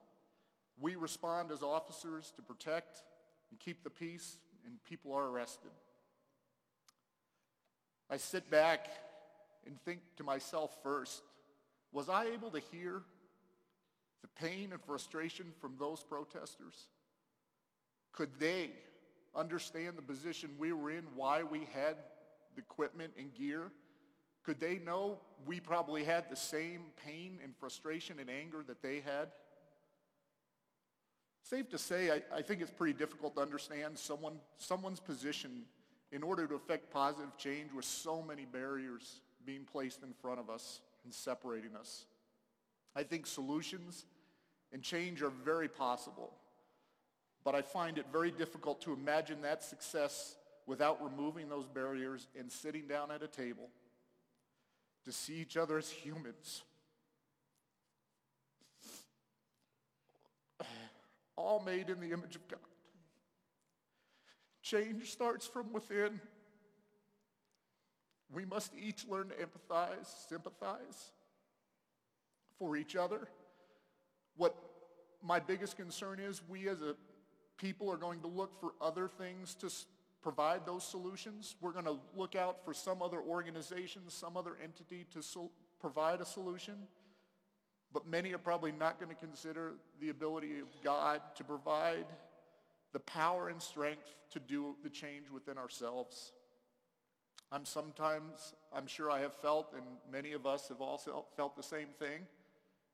We 0.81 0.97
respond 0.97 1.51
as 1.51 1.63
officers 1.63 2.33
to 2.37 2.43
protect 2.43 3.03
and 3.51 3.61
keep 3.61 3.85
the 3.85 3.91
peace, 3.91 4.39
and 4.65 4.83
people 4.85 5.13
are 5.13 5.29
arrested. 5.29 5.71
I 8.09 8.17
sit 8.17 8.51
back 8.51 8.89
and 9.67 9.81
think 9.85 10.01
to 10.17 10.25
myself 10.25 10.77
first, 10.83 11.23
was 11.93 12.09
I 12.09 12.27
able 12.27 12.51
to 12.51 12.61
hear 12.73 13.03
the 14.23 14.29
pain 14.29 14.73
and 14.73 14.81
frustration 14.81 15.47
from 15.61 15.75
those 15.79 16.03
protesters? 16.03 16.87
Could 18.13 18.31
they 18.39 18.71
understand 19.35 19.97
the 19.97 20.03
position 20.03 20.51
we 20.59 20.73
were 20.73 20.91
in, 20.91 21.05
why 21.15 21.43
we 21.43 21.67
had 21.73 21.97
the 22.55 22.61
equipment 22.61 23.13
and 23.19 23.35
gear? 23.35 23.73
Could 24.45 24.61
they 24.61 24.79
know 24.79 25.19
we 25.47 25.61
probably 25.61 26.05
had 26.05 26.29
the 26.31 26.37
same 26.37 26.87
pain 27.05 27.39
and 27.43 27.55
frustration 27.57 28.19
and 28.19 28.29
anger 28.29 28.63
that 28.67 28.83
they 28.83 29.01
had? 29.01 29.29
Safe 31.45 31.69
to 31.71 31.79
say, 31.79 32.11
I, 32.11 32.23
I 32.39 32.43
think 32.43 32.61
it's 32.61 32.71
pretty 32.71 32.93
difficult 32.93 33.35
to 33.37 33.43
understand 33.43 33.99
someone, 33.99 34.35
someone's 34.59 35.01
position 35.01 35.63
in 36.13 36.23
order 36.23 36.47
to 36.47 36.55
affect 36.55 36.91
positive 36.91 37.37
change 37.37 37.73
with 37.73 37.85
so 37.85 38.23
many 38.23 38.45
barriers 38.45 39.21
being 39.45 39.65
placed 39.65 40.03
in 40.03 40.13
front 40.21 40.39
of 40.39 40.51
us 40.51 40.81
and 41.05 41.13
separating 41.13 41.75
us. 41.75 42.05
I 42.95 43.03
think 43.03 43.27
solutions 43.27 44.05
and 44.73 44.83
change 44.83 45.23
are 45.23 45.33
very 45.45 45.69
possible, 45.69 46.33
but 47.45 47.55
I 47.55 47.63
find 47.63 47.99
it 47.99 48.07
very 48.11 48.31
difficult 48.31 48.81
to 48.83 48.93
imagine 48.93 49.43
that 49.43 49.63
success 49.63 50.37
without 50.67 51.03
removing 51.03 51.49
those 51.49 51.67
barriers 51.67 52.29
and 52.39 52.51
sitting 52.51 52.87
down 52.87 53.11
at 53.11 53.23
a 53.23 53.29
table 53.29 53.69
to 55.05 55.13
see 55.13 55.35
each 55.35 55.57
other 55.57 55.79
as 55.79 55.91
humans. 55.91 56.63
All 61.37 61.61
made 61.61 61.91
in 61.91 62.01
the 62.01 62.13
image 62.13 62.37
of 62.37 62.47
God. 62.49 62.61
Change 64.63 65.11
starts 65.11 65.47
from 65.47 65.73
within. 65.73 66.21
We 68.33 68.45
must 68.45 68.73
each 68.81 69.07
learn 69.09 69.29
to 69.29 69.35
empathize, 69.35 70.07
sympathize 70.29 71.11
for 72.59 72.77
each 72.77 72.97
other. 72.97 73.29
What 74.37 74.57
my 75.23 75.39
biggest 75.39 75.77
concern 75.77 76.19
is 76.21 76.43
we 76.49 76.69
as 76.69 76.81
a 76.83 76.97
people 77.59 77.91
are 77.91 77.97
going 77.97 78.21
to 78.21 78.27
look 78.27 78.59
for 78.61 78.73
other 78.81 79.09
things 79.09 79.55
to 79.55 79.71
provide 80.23 80.67
those 80.67 80.85
solutions. 80.85 81.55
We're 81.61 81.73
going 81.73 81.85
to 81.85 81.99
look 82.17 82.35
out 82.35 82.65
for 82.65 82.75
some 82.75 83.03
other 83.03 83.21
organization, 83.21 84.03
some 84.09 84.37
other 84.37 84.57
entity 84.63 85.07
to 85.13 85.51
provide 85.81 86.21
a 86.21 86.25
solution. 86.25 86.75
But 87.93 88.07
many 88.07 88.33
are 88.33 88.39
probably 88.39 88.73
not 88.73 88.99
going 88.99 89.11
to 89.11 89.21
consider 89.21 89.75
the 90.01 90.09
ability 90.09 90.61
of 90.61 90.69
God 90.83 91.21
to 91.37 91.45
provide 91.45 92.07
the 92.93 93.01
power 93.01 93.49
and 93.49 93.61
strength 93.61 94.15
to 94.31 94.41
do 94.41 94.77
the 94.83 94.91
change 94.91 95.31
within 95.31 95.59
ourselves. 95.59 96.33
I'm 97.51 97.65
sometimes, 97.65 98.55
I'm 98.75 98.87
sure 98.87 99.11
I 99.11 99.21
have 99.21 99.35
felt, 99.35 99.75
and 99.75 99.85
many 100.11 100.33
of 100.33 100.47
us 100.47 100.69
have 100.69 100.81
also 100.81 101.27
felt 101.37 101.55
the 101.55 101.63
same 101.63 101.89
thing, 101.99 102.23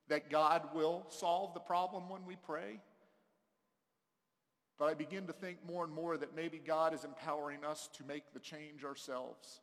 that 0.08 0.30
God 0.30 0.74
will 0.74 1.04
solve 1.08 1.54
the 1.54 1.60
problem 1.60 2.08
when 2.08 2.24
we 2.26 2.36
pray. 2.36 2.80
But 4.78 4.86
I 4.86 4.94
begin 4.94 5.26
to 5.26 5.32
think 5.32 5.58
more 5.66 5.84
and 5.84 5.92
more 5.92 6.16
that 6.16 6.36
maybe 6.36 6.60
God 6.64 6.94
is 6.94 7.04
empowering 7.04 7.64
us 7.64 7.88
to 7.94 8.04
make 8.04 8.32
the 8.32 8.40
change 8.40 8.84
ourselves. 8.84 9.60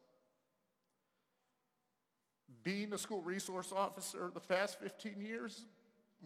Being 2.64 2.94
a 2.94 2.98
school 2.98 3.22
resource 3.22 3.72
officer 3.76 4.30
the 4.34 4.40
past 4.40 4.80
15 4.80 5.22
years, 5.22 5.66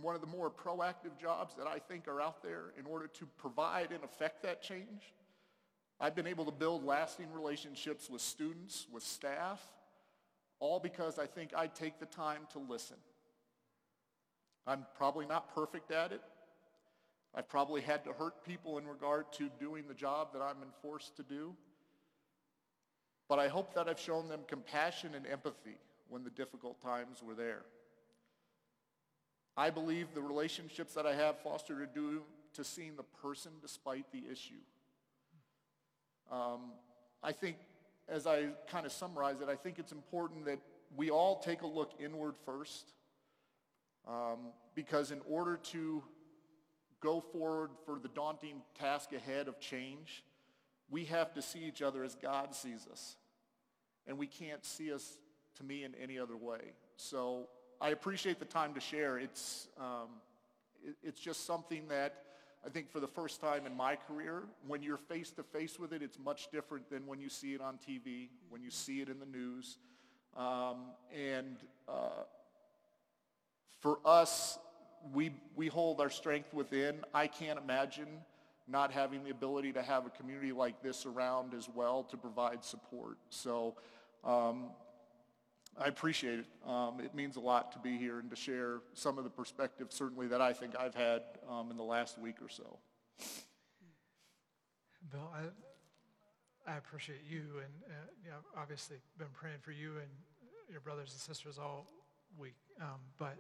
one 0.01 0.15
of 0.15 0.21
the 0.21 0.27
more 0.27 0.49
proactive 0.49 1.17
jobs 1.21 1.55
that 1.55 1.67
I 1.67 1.79
think 1.79 2.07
are 2.07 2.21
out 2.21 2.41
there 2.41 2.73
in 2.79 2.85
order 2.85 3.07
to 3.07 3.25
provide 3.37 3.91
and 3.91 4.03
affect 4.03 4.43
that 4.43 4.61
change. 4.61 5.13
I've 5.99 6.15
been 6.15 6.27
able 6.27 6.45
to 6.45 6.51
build 6.51 6.85
lasting 6.85 7.27
relationships 7.33 8.09
with 8.09 8.21
students, 8.21 8.87
with 8.91 9.03
staff, 9.03 9.61
all 10.59 10.79
because 10.79 11.19
I 11.19 11.25
think 11.25 11.51
I 11.55 11.67
take 11.67 11.99
the 11.99 12.05
time 12.05 12.47
to 12.53 12.59
listen. 12.59 12.97
I'm 14.67 14.85
probably 14.97 15.25
not 15.25 15.53
perfect 15.53 15.91
at 15.91 16.11
it. 16.11 16.21
I've 17.35 17.47
probably 17.47 17.81
had 17.81 18.03
to 18.05 18.13
hurt 18.13 18.43
people 18.43 18.77
in 18.77 18.87
regard 18.87 19.31
to 19.33 19.49
doing 19.59 19.85
the 19.87 19.93
job 19.93 20.33
that 20.33 20.41
I'm 20.41 20.63
enforced 20.63 21.15
to 21.17 21.23
do. 21.23 21.55
But 23.27 23.37
I 23.39 23.47
hope 23.47 23.75
that 23.75 23.87
I've 23.87 23.99
shown 23.99 24.27
them 24.27 24.41
compassion 24.47 25.13
and 25.15 25.27
empathy 25.27 25.77
when 26.09 26.23
the 26.23 26.31
difficult 26.31 26.81
times 26.81 27.21
were 27.21 27.35
there. 27.35 27.61
I 29.55 29.69
believe 29.69 30.07
the 30.15 30.21
relationships 30.21 30.93
that 30.95 31.05
I 31.05 31.13
have 31.13 31.39
fostered 31.39 31.81
are 31.81 31.85
due 31.85 32.23
to 32.53 32.63
seeing 32.63 32.95
the 32.95 33.03
person 33.21 33.51
despite 33.61 34.11
the 34.11 34.23
issue. 34.31 34.61
Um, 36.31 36.71
I 37.21 37.31
think, 37.31 37.57
as 38.07 38.25
I 38.25 38.47
kind 38.71 38.85
of 38.85 38.91
summarize 38.91 39.41
it, 39.41 39.49
I 39.49 39.55
think 39.55 39.77
it's 39.77 39.91
important 39.91 40.45
that 40.45 40.59
we 40.95 41.11
all 41.11 41.39
take 41.39 41.61
a 41.61 41.67
look 41.67 41.91
inward 41.99 42.35
first 42.45 42.93
um, 44.07 44.53
because 44.75 45.11
in 45.11 45.21
order 45.29 45.57
to 45.71 46.03
go 47.01 47.21
forward 47.21 47.71
for 47.85 47.99
the 47.99 48.09
daunting 48.09 48.61
task 48.77 49.13
ahead 49.13 49.47
of 49.47 49.59
change, 49.59 50.23
we 50.89 51.05
have 51.05 51.33
to 51.33 51.41
see 51.41 51.59
each 51.59 51.81
other 51.81 52.03
as 52.03 52.15
God 52.15 52.53
sees 52.55 52.87
us. 52.91 53.15
And 54.07 54.17
we 54.17 54.27
can't 54.27 54.65
see 54.65 54.91
us, 54.91 55.17
to 55.57 55.63
me, 55.63 55.83
in 55.83 55.93
any 55.95 56.17
other 56.17 56.35
way. 56.35 56.73
So 56.97 57.47
I 57.79 57.89
appreciate 57.89 58.39
the 58.39 58.45
time 58.45 58.73
to 58.73 58.79
share. 58.79 59.19
It's, 59.19 59.67
um, 59.79 60.09
it, 60.83 60.95
it's 61.03 61.19
just 61.19 61.45
something 61.45 61.87
that 61.89 62.23
I 62.65 62.69
think 62.69 62.91
for 62.91 62.99
the 62.99 63.07
first 63.07 63.39
time 63.39 63.65
in 63.65 63.75
my 63.75 63.95
career, 63.95 64.43
when 64.67 64.83
you're 64.83 64.97
face 64.97 65.31
to 65.31 65.43
face 65.43 65.79
with 65.79 65.93
it, 65.93 66.01
it's 66.01 66.19
much 66.19 66.49
different 66.51 66.89
than 66.89 67.05
when 67.07 67.19
you 67.19 67.29
see 67.29 67.53
it 67.53 67.61
on 67.61 67.75
TV, 67.77 68.29
when 68.49 68.61
you 68.61 68.69
see 68.69 68.99
it 68.99 69.07
in 69.07 69.19
the 69.19 69.25
news. 69.25 69.77
Um, 70.35 70.91
and 71.15 71.57
uh, 71.87 72.23
for 73.79 73.99
us, 74.05 74.59
we, 75.13 75.31
we 75.55 75.67
hold 75.67 76.01
our 76.01 76.09
strength 76.09 76.53
within. 76.53 77.03
I 77.13 77.27
can't 77.27 77.57
imagine 77.57 78.07
not 78.67 78.91
having 78.91 79.23
the 79.23 79.31
ability 79.31 79.73
to 79.73 79.81
have 79.81 80.05
a 80.05 80.09
community 80.09 80.51
like 80.51 80.81
this 80.83 81.05
around 81.05 81.53
as 81.53 81.67
well 81.73 82.03
to 82.03 82.17
provide 82.17 82.63
support. 82.63 83.17
So 83.29 83.75
um, 84.23 84.67
I 85.77 85.87
appreciate 85.87 86.39
it. 86.39 86.45
Um, 86.69 86.99
it 86.99 87.15
means 87.15 87.35
a 87.35 87.39
lot 87.39 87.71
to 87.71 87.79
be 87.79 87.97
here 87.97 88.19
and 88.19 88.29
to 88.29 88.35
share 88.35 88.81
some 88.93 89.17
of 89.17 89.23
the 89.23 89.29
perspective, 89.29 89.87
certainly, 89.89 90.27
that 90.27 90.41
I 90.41 90.53
think 90.53 90.75
I've 90.77 90.95
had 90.95 91.21
um, 91.49 91.71
in 91.71 91.77
the 91.77 91.83
last 91.83 92.19
week 92.19 92.35
or 92.41 92.49
so. 92.49 92.77
Bill, 95.11 95.31
I, 95.33 96.71
I 96.71 96.77
appreciate 96.77 97.21
you 97.27 97.41
and 97.63 97.73
uh, 97.89 98.59
obviously 98.59 98.97
been 99.17 99.27
praying 99.33 99.59
for 99.61 99.71
you 99.71 99.93
and 99.97 100.09
your 100.69 100.81
brothers 100.81 101.11
and 101.11 101.19
sisters 101.19 101.57
all 101.57 101.87
week. 102.37 102.55
Um, 102.79 102.99
but 103.17 103.37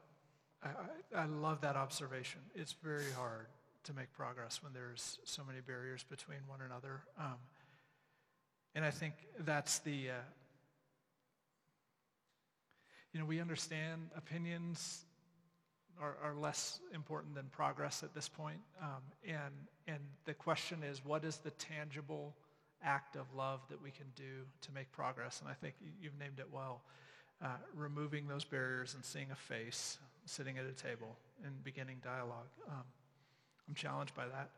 I, 0.63 0.69
I, 1.15 1.25
love 1.25 1.61
that 1.61 1.75
observation. 1.75 2.41
It's 2.53 2.73
very 2.83 3.11
hard 3.15 3.47
to 3.85 3.93
make 3.93 4.11
progress 4.11 4.61
when 4.61 4.73
there's 4.73 5.19
so 5.23 5.43
many 5.45 5.59
barriers 5.61 6.03
between 6.03 6.39
one 6.47 6.59
another. 6.65 7.01
Um, 7.17 7.37
and 8.75 8.83
I 8.83 8.91
think 8.91 9.13
that's 9.39 9.79
the, 9.79 10.09
uh, 10.09 10.13
you 13.13 13.19
know, 13.19 13.25
we 13.25 13.39
understand 13.39 14.09
opinions 14.17 15.05
are, 16.01 16.17
are, 16.23 16.35
less 16.35 16.79
important 16.93 17.35
than 17.35 17.45
progress 17.51 18.03
at 18.03 18.13
this 18.13 18.29
point. 18.29 18.59
Um, 18.81 19.01
and, 19.25 19.53
and 19.87 19.99
the 20.25 20.33
question 20.33 20.83
is, 20.83 21.03
what 21.03 21.25
is 21.25 21.37
the 21.37 21.51
tangible 21.51 22.35
act 22.83 23.15
of 23.15 23.33
love 23.33 23.61
that 23.69 23.81
we 23.81 23.91
can 23.91 24.05
do 24.15 24.45
to 24.61 24.71
make 24.71 24.91
progress? 24.91 25.41
And 25.41 25.49
I 25.49 25.53
think 25.53 25.75
you've 26.01 26.17
named 26.19 26.39
it 26.39 26.47
well. 26.51 26.83
Uh, 27.41 27.47
removing 27.73 28.27
those 28.27 28.43
barriers 28.43 28.93
and 28.95 29.03
seeing 29.03 29.31
a 29.31 29.35
face, 29.35 29.97
sitting 30.29 30.57
at 30.57 30.65
a 30.65 30.71
table 30.71 31.17
and 31.43 31.63
beginning 31.63 31.97
dialogue. 32.03 32.47
Um, 32.67 32.83
I'm 33.67 33.75
challenged 33.75 34.13
by 34.15 34.27
that. 34.27 34.51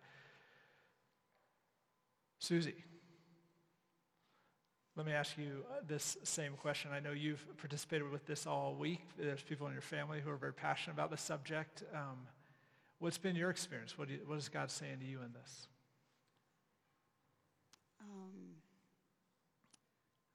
Susie, 2.40 2.84
let 4.96 5.06
me 5.06 5.14
ask 5.14 5.38
you 5.38 5.64
uh, 5.72 5.82
this 5.88 6.18
same 6.24 6.54
question. 6.54 6.92
I 6.94 7.00
know 7.00 7.12
you've 7.12 7.46
participated 7.58 8.10
with 8.12 8.26
this 8.26 8.46
all 8.46 8.76
week. 8.76 9.02
There's 9.18 9.42
people 9.42 9.68
in 9.68 9.74
your 9.74 9.82
family 9.82 10.20
who 10.20 10.30
are 10.30 10.38
very 10.38 10.54
passionate 10.54 10.94
about 10.96 11.12
the 11.12 11.18
subject. 11.18 11.84
Um, 11.94 12.28
what's 13.00 13.18
been 13.18 13.36
your 13.36 13.50
experience? 13.50 13.98
What, 13.98 14.10
you, 14.10 14.20
what, 14.26 14.38
is 14.38 14.50
God 14.50 14.70
saying 14.70 15.00
to 15.00 15.06
you 15.06 15.20
in 15.20 15.32
this? 15.34 15.68
Um, 18.02 18.56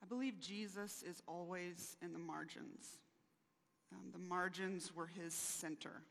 I 0.02 0.06
believe 0.06 0.40
Jesus 0.40 1.02
is 1.02 1.22
always 1.26 1.96
in 2.00 2.12
the 2.12 2.18
margins. 2.18 2.98
Um, 3.92 4.10
the 4.12 4.18
margins 4.18 4.94
were 4.94 5.06
his 5.06 5.34
center. 5.34 6.02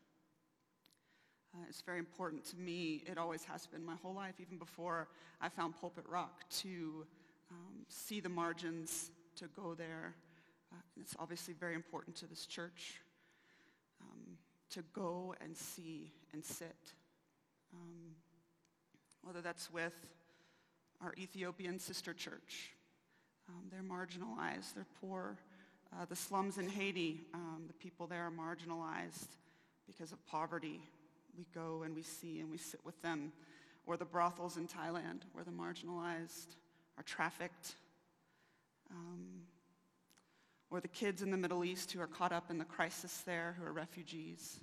Uh, 1.54 1.64
it's 1.68 1.82
very 1.82 1.98
important 1.98 2.44
to 2.46 2.56
me. 2.56 3.02
It 3.06 3.18
always 3.18 3.44
has 3.44 3.66
been 3.66 3.84
my 3.84 3.94
whole 4.02 4.14
life, 4.14 4.34
even 4.40 4.58
before 4.58 5.08
I 5.40 5.48
found 5.48 5.74
Pulpit 5.76 6.04
Rock, 6.08 6.48
to 6.62 7.06
um, 7.50 7.84
see 7.88 8.20
the 8.20 8.28
margins, 8.28 9.10
to 9.36 9.46
go 9.48 9.74
there, 9.74 10.14
uh, 10.72 10.76
it's 11.00 11.14
obviously 11.18 11.54
very 11.54 11.74
important 11.74 12.16
to 12.16 12.26
this 12.26 12.46
church 12.46 13.00
um, 14.00 14.36
to 14.70 14.82
go 14.92 15.34
and 15.40 15.56
see 15.56 16.12
and 16.32 16.44
sit. 16.44 16.76
Um, 17.72 18.14
whether 19.22 19.40
that's 19.40 19.70
with 19.72 19.94
our 21.02 21.12
Ethiopian 21.18 21.78
sister 21.78 22.14
church. 22.14 22.70
Um, 23.48 23.64
they're 23.70 23.82
marginalized, 23.82 24.74
they're 24.74 24.86
poor. 25.00 25.36
Uh, 25.92 26.04
the 26.04 26.16
slums 26.16 26.58
in 26.58 26.68
Haiti, 26.68 27.20
um, 27.32 27.64
the 27.66 27.72
people 27.74 28.06
there 28.06 28.24
are 28.24 28.30
marginalized 28.30 29.28
because 29.86 30.12
of 30.12 30.24
poverty. 30.26 30.80
We 31.38 31.46
go 31.54 31.82
and 31.84 31.94
we 31.94 32.02
see 32.02 32.40
and 32.40 32.50
we 32.50 32.58
sit 32.58 32.80
with 32.84 33.00
them. 33.02 33.32
Or 33.86 33.96
the 33.96 34.04
brothels 34.04 34.56
in 34.56 34.66
Thailand, 34.66 35.22
where 35.32 35.44
the 35.44 35.52
marginalized 35.52 36.56
are 36.98 37.04
trafficked. 37.04 37.76
Um, 38.90 39.42
or 40.70 40.80
the 40.80 40.88
kids 40.88 41.22
in 41.22 41.30
the 41.30 41.36
Middle 41.36 41.64
East 41.64 41.92
who 41.92 42.00
are 42.00 42.06
caught 42.06 42.32
up 42.32 42.50
in 42.50 42.58
the 42.58 42.64
crisis 42.64 43.22
there, 43.24 43.54
who 43.58 43.64
are 43.64 43.72
refugees, 43.72 44.60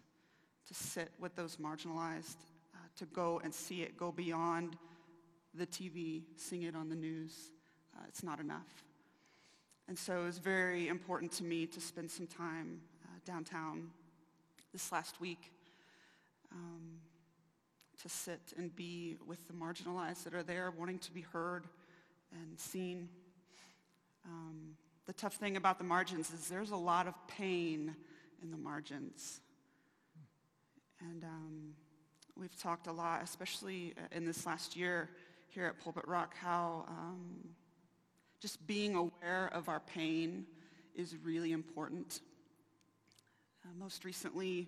to 0.67 0.73
sit 0.73 1.11
with 1.19 1.35
those 1.35 1.57
marginalized, 1.57 2.37
uh, 2.73 2.77
to 2.97 3.05
go 3.05 3.39
and 3.43 3.53
see 3.53 3.81
it 3.81 3.97
go 3.97 4.11
beyond 4.11 4.75
the 5.53 5.65
TV, 5.65 6.23
seeing 6.35 6.63
it 6.63 6.75
on 6.75 6.89
the 6.89 6.95
news. 6.95 7.51
Uh, 7.95 8.01
it's 8.07 8.23
not 8.23 8.39
enough. 8.39 8.83
And 9.87 9.97
so 9.97 10.21
it 10.21 10.25
was 10.25 10.37
very 10.37 10.87
important 10.87 11.31
to 11.33 11.43
me 11.43 11.65
to 11.67 11.81
spend 11.81 12.09
some 12.09 12.27
time 12.27 12.81
uh, 13.03 13.19
downtown 13.25 13.89
this 14.71 14.91
last 14.91 15.19
week 15.19 15.51
um, 16.51 16.99
to 18.01 18.09
sit 18.09 18.53
and 18.57 18.75
be 18.75 19.17
with 19.27 19.47
the 19.47 19.53
marginalized 19.53 20.23
that 20.23 20.33
are 20.33 20.43
there 20.43 20.71
wanting 20.71 20.99
to 20.99 21.11
be 21.11 21.21
heard 21.21 21.67
and 22.31 22.59
seen. 22.59 23.09
Um, 24.25 24.77
the 25.05 25.13
tough 25.13 25.35
thing 25.35 25.57
about 25.57 25.77
the 25.77 25.83
margins 25.83 26.31
is 26.31 26.47
there's 26.47 26.71
a 26.71 26.77
lot 26.77 27.07
of 27.07 27.13
pain 27.27 27.95
in 28.41 28.51
the 28.51 28.57
margins. 28.57 29.41
And 31.01 31.23
um, 31.23 31.73
we've 32.37 32.57
talked 32.57 32.87
a 32.87 32.91
lot, 32.91 33.21
especially 33.21 33.93
uh, 33.97 34.15
in 34.15 34.25
this 34.25 34.45
last 34.45 34.75
year 34.75 35.09
here 35.49 35.65
at 35.65 35.79
Pulpit 35.79 36.07
Rock, 36.07 36.35
how 36.35 36.85
um, 36.87 37.49
just 38.43 38.67
being 38.67 38.93
aware 38.97 39.49
of 39.53 39.69
our 39.69 39.79
pain 39.79 40.45
is 40.95 41.15
really 41.23 41.53
important. 41.53 42.19
Uh, 43.63 43.69
most 43.79 44.03
recently, 44.03 44.67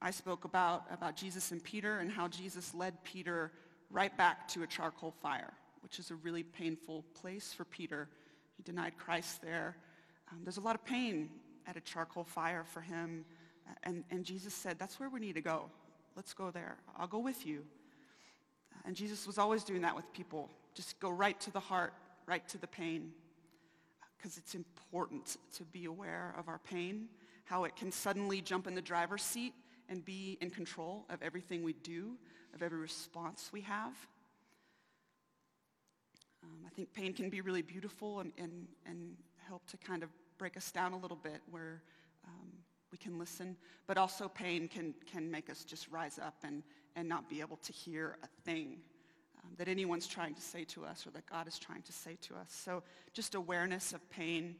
I 0.00 0.10
spoke 0.10 0.46
about, 0.46 0.84
about 0.90 1.14
Jesus 1.14 1.50
and 1.50 1.62
Peter 1.62 1.98
and 1.98 2.10
how 2.10 2.26
Jesus 2.26 2.72
led 2.72 3.04
Peter 3.04 3.52
right 3.90 4.16
back 4.16 4.48
to 4.48 4.62
a 4.62 4.66
charcoal 4.66 5.10
fire, 5.10 5.52
which 5.82 5.98
is 5.98 6.10
a 6.10 6.14
really 6.14 6.42
painful 6.42 7.04
place 7.12 7.52
for 7.52 7.66
Peter. 7.66 8.08
He 8.56 8.62
denied 8.62 8.96
Christ 8.96 9.42
there. 9.42 9.76
Um, 10.32 10.38
there's 10.42 10.56
a 10.56 10.62
lot 10.62 10.74
of 10.74 10.82
pain 10.82 11.28
at 11.66 11.76
a 11.76 11.82
charcoal 11.82 12.24
fire 12.24 12.64
for 12.64 12.80
him. 12.80 13.26
And, 13.82 14.04
and 14.10 14.24
Jesus 14.24 14.54
said, 14.54 14.78
that's 14.78 14.98
where 14.98 15.10
we 15.10 15.20
need 15.20 15.34
to 15.34 15.42
go. 15.42 15.66
Let's 16.16 16.32
go 16.32 16.50
there. 16.50 16.78
I'll 16.96 17.06
go 17.06 17.18
with 17.18 17.44
you. 17.44 17.62
And 18.86 18.96
Jesus 18.96 19.26
was 19.26 19.36
always 19.36 19.64
doing 19.64 19.82
that 19.82 19.94
with 19.94 20.10
people. 20.14 20.48
Just 20.72 20.98
go 20.98 21.10
right 21.10 21.38
to 21.40 21.50
the 21.50 21.60
heart, 21.60 21.92
right 22.30 22.46
to 22.48 22.58
the 22.58 22.66
pain. 22.68 23.10
Because 24.16 24.38
it's 24.38 24.54
important 24.54 25.36
to 25.56 25.64
be 25.64 25.86
aware 25.86 26.34
of 26.38 26.46
our 26.46 26.60
pain, 26.60 27.08
how 27.44 27.64
it 27.64 27.74
can 27.74 27.90
suddenly 27.90 28.40
jump 28.40 28.66
in 28.68 28.74
the 28.74 28.82
driver's 28.82 29.22
seat 29.22 29.54
and 29.88 30.04
be 30.04 30.38
in 30.40 30.50
control 30.50 31.06
of 31.10 31.20
everything 31.22 31.64
we 31.64 31.72
do, 31.72 32.12
of 32.54 32.62
every 32.62 32.78
response 32.78 33.50
we 33.52 33.62
have. 33.62 33.94
Um, 36.44 36.64
I 36.66 36.70
think 36.70 36.92
pain 36.92 37.12
can 37.12 37.30
be 37.30 37.40
really 37.40 37.62
beautiful 37.62 38.20
and, 38.20 38.32
and, 38.38 38.68
and 38.86 39.16
help 39.48 39.66
to 39.66 39.76
kind 39.78 40.02
of 40.02 40.10
break 40.38 40.56
us 40.56 40.70
down 40.70 40.92
a 40.92 40.98
little 40.98 41.16
bit 41.16 41.40
where 41.50 41.82
um, 42.24 42.50
we 42.92 42.98
can 42.98 43.18
listen, 43.18 43.56
but 43.86 43.98
also 43.98 44.28
pain 44.28 44.68
can, 44.68 44.94
can 45.10 45.30
make 45.30 45.50
us 45.50 45.64
just 45.64 45.88
rise 45.90 46.18
up 46.18 46.36
and, 46.44 46.62
and 46.94 47.08
not 47.08 47.28
be 47.28 47.40
able 47.40 47.56
to 47.56 47.72
hear 47.72 48.16
a 48.22 48.28
thing 48.44 48.78
um, 49.50 49.56
that 49.58 49.68
anyone's 49.68 50.06
trying 50.06 50.34
to 50.34 50.40
say 50.40 50.64
to 50.64 50.84
us 50.84 51.06
or 51.06 51.10
that 51.10 51.26
God 51.26 51.48
is 51.48 51.58
trying 51.58 51.82
to 51.82 51.92
say 51.92 52.16
to 52.22 52.34
us. 52.34 52.48
So 52.48 52.82
just 53.12 53.34
awareness 53.34 53.92
of 53.92 54.08
pain 54.10 54.56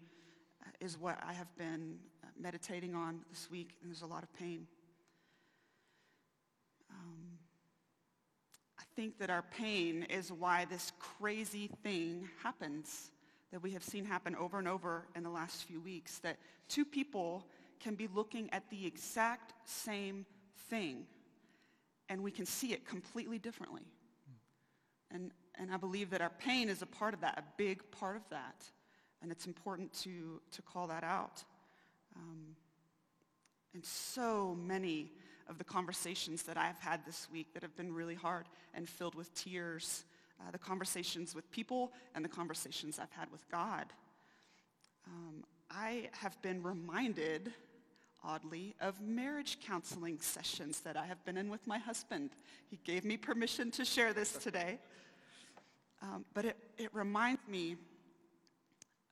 uh, 0.63 0.71
is 0.81 0.99
what 0.99 1.19
I 1.27 1.33
have 1.33 1.55
been 1.57 1.99
uh, 2.23 2.29
meditating 2.39 2.95
on 2.95 3.21
this 3.31 3.51
week, 3.51 3.77
and 3.83 3.91
there's 3.91 4.03
a 4.03 4.07
lot 4.07 4.23
of 4.23 4.33
pain. 4.35 4.67
Um, 6.91 7.39
I 8.79 8.83
think 8.97 9.19
that 9.19 9.31
our 9.31 9.43
pain 9.43 10.05
is 10.05 10.33
why 10.33 10.67
this 10.67 10.93
crazy 10.99 11.71
thing 11.83 12.29
happens 12.43 13.11
that 13.53 13.63
we 13.63 13.73
have 13.73 13.83
seen 13.83 14.05
happen 14.05 14.37
over 14.37 14.59
and 14.59 14.69
over 14.69 15.07
in 15.17 15.23
the 15.23 15.31
last 15.31 15.65
few 15.65 15.81
weeks, 15.81 16.19
that 16.19 16.37
two 16.69 16.85
people 16.85 17.45
can 17.81 17.95
be 17.95 18.09
looking 18.15 18.49
at 18.53 18.69
the 18.71 18.87
exact 18.87 19.55
same 19.65 20.25
thing 20.69 21.07
and 22.09 22.23
we 22.23 22.31
can 22.31 22.45
see 22.45 22.73
it 22.73 22.87
completely 22.87 23.39
differently. 23.39 23.83
And, 25.13 25.33
and 25.57 25.73
I 25.73 25.77
believe 25.77 26.11
that 26.11 26.21
our 26.21 26.31
pain 26.31 26.69
is 26.69 26.83
a 26.83 26.87
part 26.87 27.15
of 27.15 27.21
that, 27.21 27.39
a 27.39 27.45
big 27.57 27.91
part 27.91 28.17
of 28.17 28.23
that. 28.31 28.65
And 29.23 29.31
it's 29.31 29.47
important 29.47 29.93
to, 30.03 30.41
to 30.53 30.63
call 30.63 30.87
that 30.87 31.05
out. 31.05 31.45
Um, 32.17 32.57
and 33.75 33.85
so 33.85 34.57
many 34.61 35.13
of 35.49 35.59
the 35.59 35.65
conversations 35.65 36.45
that 36.45 36.57
I've 36.57 36.79
had 36.79 37.05
this 37.05 37.29
week 37.31 37.53
that 37.55 37.63
have 37.63 37.77
been 37.77 37.93
really 37.93 38.15
hard 38.15 38.47
and 38.75 38.89
filled 38.89 39.15
with 39.15 39.35
tears, 39.35 40.05
uh, 40.41 40.51
the 40.51 40.59
conversations 40.59 41.35
with 41.35 41.51
people 41.51 41.93
and 42.15 42.25
the 42.25 42.29
conversations 42.29 42.99
I've 42.99 43.13
had 43.13 43.31
with 43.31 43.49
God. 43.51 43.87
Um, 45.07 45.45
I 45.71 46.09
have 46.13 46.41
been 46.43 46.63
reminded 46.63 47.53
oddly, 48.23 48.75
of 48.81 49.01
marriage 49.01 49.59
counseling 49.65 50.19
sessions 50.21 50.81
that 50.81 50.97
I 50.97 51.07
have 51.07 51.25
been 51.25 51.37
in 51.37 51.51
with 51.51 51.67
my 51.67 51.79
husband. 51.79 52.31
He 52.69 52.79
gave 52.85 53.05
me 53.05 53.17
permission 53.17 53.71
to 53.73 53.85
share 53.85 54.13
this 54.13 54.33
today. 54.33 54.79
Um, 56.03 56.25
but 56.35 56.45
it, 56.45 56.57
it 56.79 56.95
reminds 56.95 57.47
me 57.49 57.77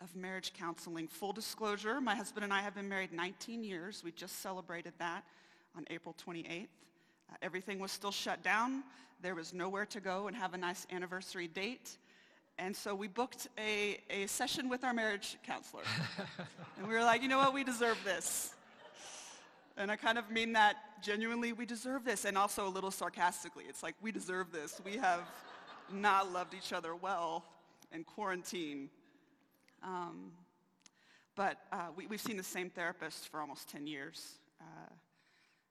of 0.01 0.15
marriage 0.15 0.53
counseling. 0.59 1.09
Full 1.09 1.33
disclosure, 1.33 2.01
my 2.01 2.15
husband 2.15 2.45
and 2.45 2.53
I 2.53 2.61
have 2.63 2.75
been 2.75 2.89
married 2.89 3.13
19 3.13 3.65
years. 3.65 4.03
We 4.05 4.13
just 4.13 4.41
celebrated 4.41 4.93
that 4.99 5.25
on 5.77 5.85
April 5.91 6.15
28th. 6.27 6.67
Uh, 7.31 7.35
everything 7.43 7.79
was 7.79 7.93
still 7.93 8.13
shut 8.13 8.43
down. 8.43 8.85
There 9.21 9.35
was 9.35 9.53
nowhere 9.53 9.87
to 9.87 10.01
go 10.01 10.29
and 10.29 10.37
have 10.37 10.55
a 10.55 10.59
nice 10.59 10.87
anniversary 10.91 11.49
date. 11.49 11.99
And 12.59 12.75
so 12.75 12.95
we 12.95 13.07
booked 13.07 13.49
a, 13.59 13.99
a 14.11 14.27
session 14.27 14.69
with 14.69 14.83
our 14.83 14.95
marriage 14.95 15.37
counselor. 15.47 15.83
and 16.79 16.89
we 16.89 16.95
were 16.95 17.03
like, 17.03 17.23
you 17.23 17.29
know 17.29 17.39
what, 17.39 17.53
we 17.53 17.65
deserve 17.65 17.99
this. 18.05 18.55
And 19.79 19.93
I 19.93 19.97
kind 19.97 20.19
of 20.19 20.29
mean 20.29 20.55
that 20.55 20.77
genuinely, 21.05 21.53
we 21.53 21.65
deserve 21.65 22.05
this, 22.05 22.25
and 22.25 22.37
also 22.37 22.67
a 22.67 22.69
little 22.69 22.91
sarcastically. 22.91 23.63
It's 23.69 23.81
like, 23.81 23.95
we 24.03 24.11
deserve 24.11 24.51
this. 24.51 24.81
We 24.85 24.97
have 24.97 25.21
not 25.93 26.33
loved 26.33 26.53
each 26.53 26.73
other 26.73 26.97
well 26.97 27.45
in 27.93 28.03
quarantine. 28.03 28.91
Um, 29.85 30.33
but 31.37 31.59
uh, 31.71 31.91
we, 31.95 32.07
have 32.11 32.21
seen 32.21 32.37
the 32.37 32.43
same 32.43 32.71
therapist 32.71 33.29
for 33.29 33.41
almost 33.41 33.69
10 33.69 33.87
years. 33.87 34.41
Uh, 34.61 34.91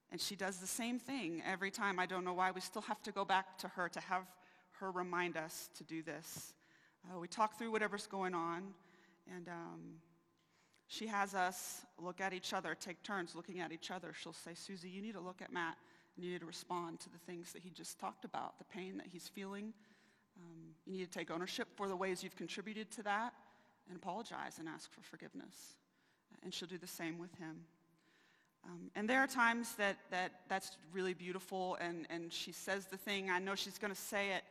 and 0.10 0.22
she 0.22 0.38
does 0.38 0.60
the 0.60 0.68
same 0.68 1.00
thing 1.00 1.44
every 1.46 1.70
time. 1.70 2.00
I 2.00 2.06
don't 2.06 2.24
know 2.24 2.34
why. 2.34 2.52
We 2.52 2.62
still 2.62 2.84
have 2.84 3.04
to 3.04 3.12
go 3.12 3.26
back 3.26 3.58
to 3.58 3.68
her 3.68 3.90
to 3.90 4.00
have 4.00 4.24
her 4.80 4.90
remind 4.90 5.36
us 5.36 5.70
to 5.76 5.84
do 5.84 6.02
this. 6.02 6.54
Uh, 7.12 7.20
we 7.20 7.28
talk 7.28 7.58
through 7.58 7.72
whatever's 7.72 8.08
going 8.08 8.34
on. 8.34 8.74
And 9.36 9.50
um, 9.50 9.82
she 10.88 11.08
has 11.08 11.36
us 11.36 11.86
look 12.02 12.22
at 12.22 12.34
each 12.34 12.54
other, 12.54 12.76
take 12.76 13.04
turns 13.04 13.36
looking 13.36 13.60
at 13.60 13.72
each 13.72 13.92
other. 13.92 14.14
She'll 14.14 14.34
say, 14.34 14.52
Susie, 14.54 14.90
you 14.90 15.02
need 15.02 15.14
to 15.14 15.20
look 15.20 15.42
at 15.42 15.52
Matt 15.52 15.78
and 16.16 16.26
you 16.26 16.32
need 16.32 16.40
to 16.40 16.46
respond 16.46 17.00
to 17.02 17.10
the 17.10 17.18
things 17.20 17.52
that 17.52 17.62
he 17.62 17.70
just 17.70 18.00
talked 18.00 18.24
about, 18.24 18.58
the 18.58 18.66
pain 18.66 18.98
that 18.98 19.08
he's 19.08 19.28
feeling. 19.28 19.74
Um, 20.38 20.76
you 20.86 21.00
need 21.00 21.12
to 21.12 21.18
take 21.18 21.30
ownership 21.30 21.68
for 21.76 21.90
the 21.90 21.96
ways 21.96 22.24
you've 22.24 22.36
contributed 22.36 22.90
to 22.92 23.04
that 23.04 23.34
and 23.90 23.98
apologize 23.98 24.60
and 24.60 24.70
ask 24.70 24.92
for 24.92 25.02
forgiveness. 25.02 25.76
And 26.44 26.54
she'll 26.54 26.70
do 26.70 26.78
the 26.78 26.88
same 26.88 27.18
with 27.18 27.34
him. 27.36 27.58
Um, 28.66 28.92
and 28.96 29.10
there 29.10 29.20
are 29.20 29.28
times 29.28 29.76
that, 29.76 29.98
that 30.12 30.32
that's 30.48 30.78
really 30.94 31.14
beautiful 31.14 31.78
and, 31.82 32.08
and 32.10 32.32
she 32.32 32.52
says 32.52 32.86
the 32.86 32.98
thing, 32.98 33.30
I 33.30 33.40
know 33.40 33.56
she's 33.56 33.78
going 33.78 33.94
to 33.94 34.00
say 34.00 34.32
it, 34.32 34.44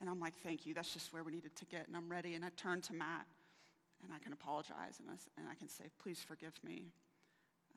and 0.00 0.08
I'm 0.08 0.18
like, 0.18 0.34
thank 0.42 0.66
you, 0.66 0.74
that's 0.74 0.92
just 0.92 1.12
where 1.12 1.22
we 1.22 1.32
needed 1.32 1.54
to 1.56 1.64
get, 1.66 1.86
and 1.86 1.96
I'm 1.96 2.08
ready. 2.08 2.34
And 2.34 2.44
I 2.44 2.48
turn 2.56 2.80
to 2.82 2.94
Matt 2.94 3.26
and 4.04 4.12
I 4.12 4.18
can 4.18 4.32
apologize 4.32 4.98
and 4.98 5.08
I, 5.10 5.40
and 5.40 5.48
I 5.48 5.54
can 5.54 5.68
say, 5.68 5.84
please 6.02 6.20
forgive 6.26 6.54
me. 6.64 6.92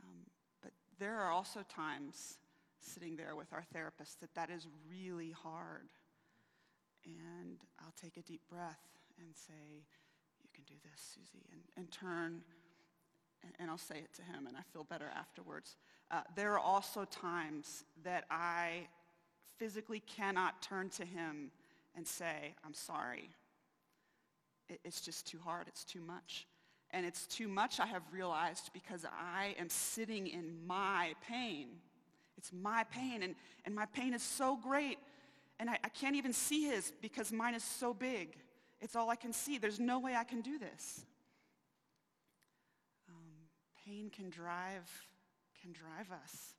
Um, 0.03 0.19
but 0.61 0.71
there 0.99 1.19
are 1.19 1.31
also 1.31 1.61
times 1.67 2.37
sitting 2.79 3.15
there 3.15 3.35
with 3.35 3.53
our 3.53 3.63
therapist 3.73 4.19
that 4.21 4.33
that 4.35 4.49
is 4.49 4.67
really 4.89 5.31
hard. 5.31 5.89
And 7.05 7.57
I'll 7.79 7.93
take 8.01 8.17
a 8.17 8.21
deep 8.21 8.41
breath 8.49 8.81
and 9.19 9.29
say, 9.35 9.83
you 10.41 10.49
can 10.53 10.63
do 10.65 10.75
this, 10.83 11.15
Susie, 11.15 11.45
and, 11.51 11.61
and 11.77 11.91
turn 11.91 12.43
and 13.59 13.69
I'll 13.69 13.77
say 13.77 13.97
it 13.97 14.13
to 14.15 14.21
him 14.21 14.47
and 14.47 14.55
I 14.55 14.61
feel 14.71 14.83
better 14.83 15.09
afterwards. 15.15 15.75
Uh, 16.11 16.21
there 16.35 16.53
are 16.53 16.59
also 16.59 17.05
times 17.05 17.83
that 18.03 18.25
I 18.29 18.87
physically 19.57 19.99
cannot 19.99 20.61
turn 20.61 20.89
to 20.91 21.05
him 21.05 21.51
and 21.95 22.07
say, 22.07 22.55
I'm 22.65 22.73
sorry, 22.73 23.29
it's 24.69 25.01
just 25.01 25.27
too 25.27 25.39
hard. 25.43 25.67
It's 25.67 25.83
too 25.83 26.01
much. 26.01 26.47
And 26.91 27.05
it's 27.05 27.25
too 27.25 27.47
much, 27.47 27.79
I 27.79 27.87
have 27.87 28.03
realized, 28.11 28.69
because 28.71 29.03
I 29.05 29.55
am 29.59 29.67
sitting 29.67 30.27
in 30.27 30.65
my 30.67 31.13
pain. 31.27 31.69
It's 32.37 32.51
my 32.53 32.83
pain, 32.91 33.23
and, 33.23 33.35
and 33.65 33.73
my 33.73 33.85
pain 33.87 34.13
is 34.13 34.21
so 34.21 34.57
great, 34.57 34.97
and 35.59 35.69
I, 35.69 35.77
I 35.83 35.89
can't 35.89 36.15
even 36.15 36.33
see 36.33 36.65
his 36.65 36.91
because 37.01 37.31
mine 37.31 37.55
is 37.55 37.63
so 37.63 37.93
big. 37.93 38.35
It's 38.81 38.95
all 38.95 39.09
I 39.09 39.15
can 39.15 39.33
see. 39.33 39.57
There's 39.57 39.79
no 39.79 39.99
way 39.99 40.15
I 40.15 40.23
can 40.23 40.41
do 40.41 40.59
this. 40.59 41.05
Um, 43.09 43.47
pain 43.85 44.11
can 44.15 44.29
drive, 44.29 44.89
can 45.61 45.71
drive 45.71 46.11
us. 46.11 46.53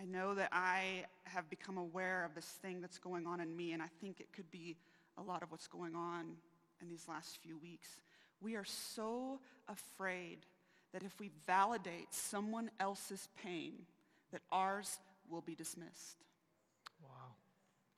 I 0.00 0.04
know 0.06 0.34
that 0.34 0.48
I 0.52 1.04
have 1.24 1.50
become 1.50 1.76
aware 1.76 2.24
of 2.24 2.34
this 2.34 2.46
thing 2.46 2.80
that's 2.80 2.98
going 2.98 3.26
on 3.26 3.40
in 3.40 3.54
me, 3.54 3.72
and 3.72 3.82
I 3.82 3.88
think 4.00 4.20
it 4.20 4.32
could 4.32 4.50
be 4.50 4.76
a 5.18 5.22
lot 5.22 5.42
of 5.42 5.50
what's 5.50 5.66
going 5.66 5.94
on 5.94 6.36
in 6.80 6.88
these 6.88 7.06
last 7.06 7.38
few 7.42 7.58
weeks. 7.58 8.00
We 8.40 8.56
are 8.56 8.64
so 8.64 9.40
afraid 9.68 10.38
that 10.92 11.02
if 11.02 11.12
we 11.20 11.30
validate 11.46 12.14
someone 12.14 12.70
else's 12.80 13.28
pain, 13.42 13.74
that 14.32 14.40
ours 14.50 15.00
will 15.28 15.42
be 15.42 15.54
dismissed. 15.54 16.16
Wow. 17.02 17.34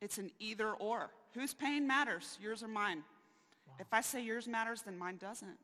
It's 0.01 0.19
an 0.19 0.31
either 0.41 0.73
or. 0.73 1.11
Whose 1.35 1.55
pain 1.55 1.87
matters, 1.87 2.37
yours 2.43 2.65
or 2.65 2.69
mine? 2.69 3.05
Wow. 3.67 3.75
If 3.79 3.87
I 3.93 4.01
say 4.01 4.23
yours 4.23 4.49
matters, 4.49 4.83
then 4.83 4.99
mine 4.99 5.19
doesn't. 5.19 5.59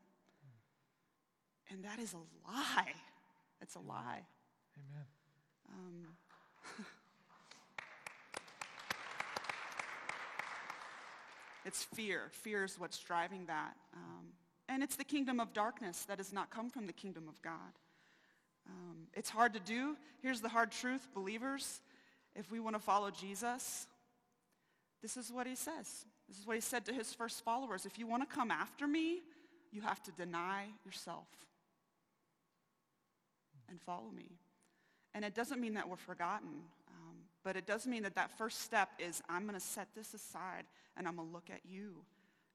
And 1.69 1.83
that 1.83 1.99
is 1.99 2.13
a 2.13 2.49
lie. 2.49 2.93
It's 3.61 3.75
a 3.75 3.79
lie. 3.79 4.21
Amen. 4.77 5.05
Um, 5.71 6.07
it's 11.65 11.83
fear. 11.83 12.29
Fear 12.31 12.63
is 12.65 12.79
what's 12.79 12.97
driving 12.99 13.45
that. 13.47 13.75
Um, 13.93 14.33
and 14.67 14.83
it's 14.83 14.95
the 14.95 15.03
kingdom 15.03 15.39
of 15.39 15.53
darkness 15.53 16.05
that 16.05 16.17
has 16.17 16.31
not 16.31 16.49
come 16.49 16.69
from 16.69 16.85
the 16.87 16.93
kingdom 16.93 17.27
of 17.27 17.41
God. 17.41 17.73
Um, 18.67 19.07
it's 19.13 19.29
hard 19.29 19.53
to 19.53 19.59
do. 19.59 19.97
Here's 20.21 20.41
the 20.41 20.49
hard 20.49 20.71
truth, 20.71 21.07
believers. 21.13 21.81
If 22.35 22.51
we 22.51 22.59
want 22.59 22.75
to 22.75 22.81
follow 22.81 23.09
Jesus, 23.09 23.87
this 25.01 25.17
is 25.17 25.31
what 25.31 25.47
he 25.47 25.55
says. 25.55 26.05
This 26.27 26.37
is 26.39 26.45
what 26.45 26.55
he 26.55 26.61
said 26.61 26.85
to 26.85 26.93
his 26.93 27.13
first 27.13 27.43
followers. 27.43 27.85
If 27.85 27.97
you 27.97 28.05
want 28.05 28.27
to 28.27 28.35
come 28.35 28.51
after 28.51 28.87
me, 28.87 29.23
you 29.71 29.81
have 29.81 30.01
to 30.03 30.11
deny 30.11 30.67
yourself 30.85 31.27
and 33.69 33.81
follow 33.81 34.11
me. 34.15 34.37
And 35.13 35.25
it 35.25 35.33
doesn't 35.33 35.59
mean 35.59 35.73
that 35.73 35.89
we're 35.89 35.95
forgotten, 35.95 36.49
um, 36.89 37.15
but 37.43 37.55
it 37.55 37.65
does 37.65 37.87
mean 37.87 38.03
that 38.03 38.15
that 38.15 38.37
first 38.37 38.61
step 38.61 38.89
is 38.99 39.21
I'm 39.27 39.43
going 39.43 39.55
to 39.55 39.65
set 39.65 39.87
this 39.95 40.13
aside 40.13 40.65
and 40.97 41.07
I'm 41.07 41.15
going 41.15 41.27
to 41.27 41.33
look 41.33 41.49
at 41.49 41.61
you 41.65 41.95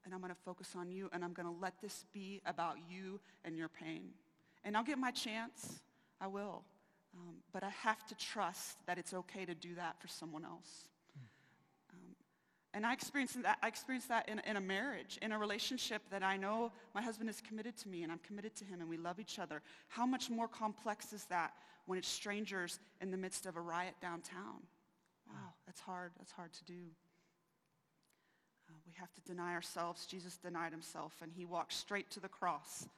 and 0.05 0.15
I'm 0.15 0.21
going 0.21 0.33
to 0.33 0.41
focus 0.45 0.75
on 0.77 0.91
you 0.91 1.11
and 1.13 1.25
I'm 1.25 1.33
going 1.33 1.53
to 1.53 1.61
let 1.61 1.75
this 1.81 2.05
be 2.13 2.41
about 2.47 2.77
you 2.89 3.21
and 3.45 3.57
your 3.57 3.69
pain. 3.69 4.11
And 4.63 4.77
I'll 4.77 4.85
get 4.85 4.99
my 4.99 5.11
chance. 5.11 5.81
I 6.21 6.27
will. 6.27 6.63
Um, 7.15 7.37
but 7.53 7.63
I 7.63 7.71
have 7.71 8.07
to 8.07 8.15
trust 8.15 8.79
that 8.87 8.99
it's 8.99 9.15
okay 9.15 9.45
to 9.45 9.55
do 9.55 9.75
that 9.77 10.01
for 10.01 10.09
someone 10.09 10.45
else. 10.45 10.89
And 12.75 12.85
I 12.85 12.93
experienced 12.93 13.41
that, 13.45 13.59
I 13.63 13.69
experienced 13.69 14.09
that 14.09 14.29
in, 14.29 14.41
in 14.41 14.57
a 14.57 14.61
marriage, 14.61 15.17
in 15.23 15.31
a 15.31 15.39
relationship 15.39 16.03
that 16.11 16.25
I 16.25 16.37
know 16.37 16.73
my 16.93 17.01
husband 17.01 17.31
is 17.31 17.41
committed 17.41 17.77
to 17.79 17.89
me 17.89 18.03
and 18.03 18.11
I'm 18.11 18.19
committed 18.19 18.57
to 18.57 18.65
him 18.65 18.81
and 18.81 18.91
we 18.91 18.97
love 18.97 19.21
each 19.21 19.39
other. 19.39 19.63
How 19.89 20.05
much 20.05 20.29
more 20.29 20.49
complex 20.49 21.13
is 21.13 21.25
that 21.27 21.53
when 21.87 21.99
it's 21.99 22.09
strangers 22.09 22.81
in 23.01 23.13
the 23.13 23.17
midst 23.17 23.47
of 23.47 23.57
a 23.57 23.61
riot 23.61 23.95
downtown? 24.03 24.67
Wow, 25.29 25.55
that's 25.67 25.81
hard. 25.81 26.11
That's 26.19 26.33
hard 26.33 26.53
to 26.53 26.65
do. 26.65 26.81
Uh, 28.69 28.75
we 28.85 28.93
have 28.99 29.13
to 29.15 29.21
deny 29.21 29.55
ourselves. 29.55 30.05
Jesus 30.07 30.37
denied 30.37 30.73
himself 30.73 31.15
and 31.23 31.31
he 31.33 31.45
walked 31.45 31.75
straight 31.75 32.11
to 32.11 32.21
the 32.21 32.29
cross. 32.29 32.89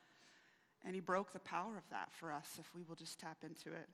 And 0.86 0.94
he 0.94 1.02
broke 1.02 1.34
the 1.34 1.40
power 1.40 1.76
of 1.76 1.84
that 1.90 2.08
for 2.12 2.32
us 2.32 2.48
if 2.58 2.74
we 2.74 2.82
will 2.82 2.94
just 2.94 3.20
tap 3.20 3.38
into 3.42 3.68
it. 3.76 3.88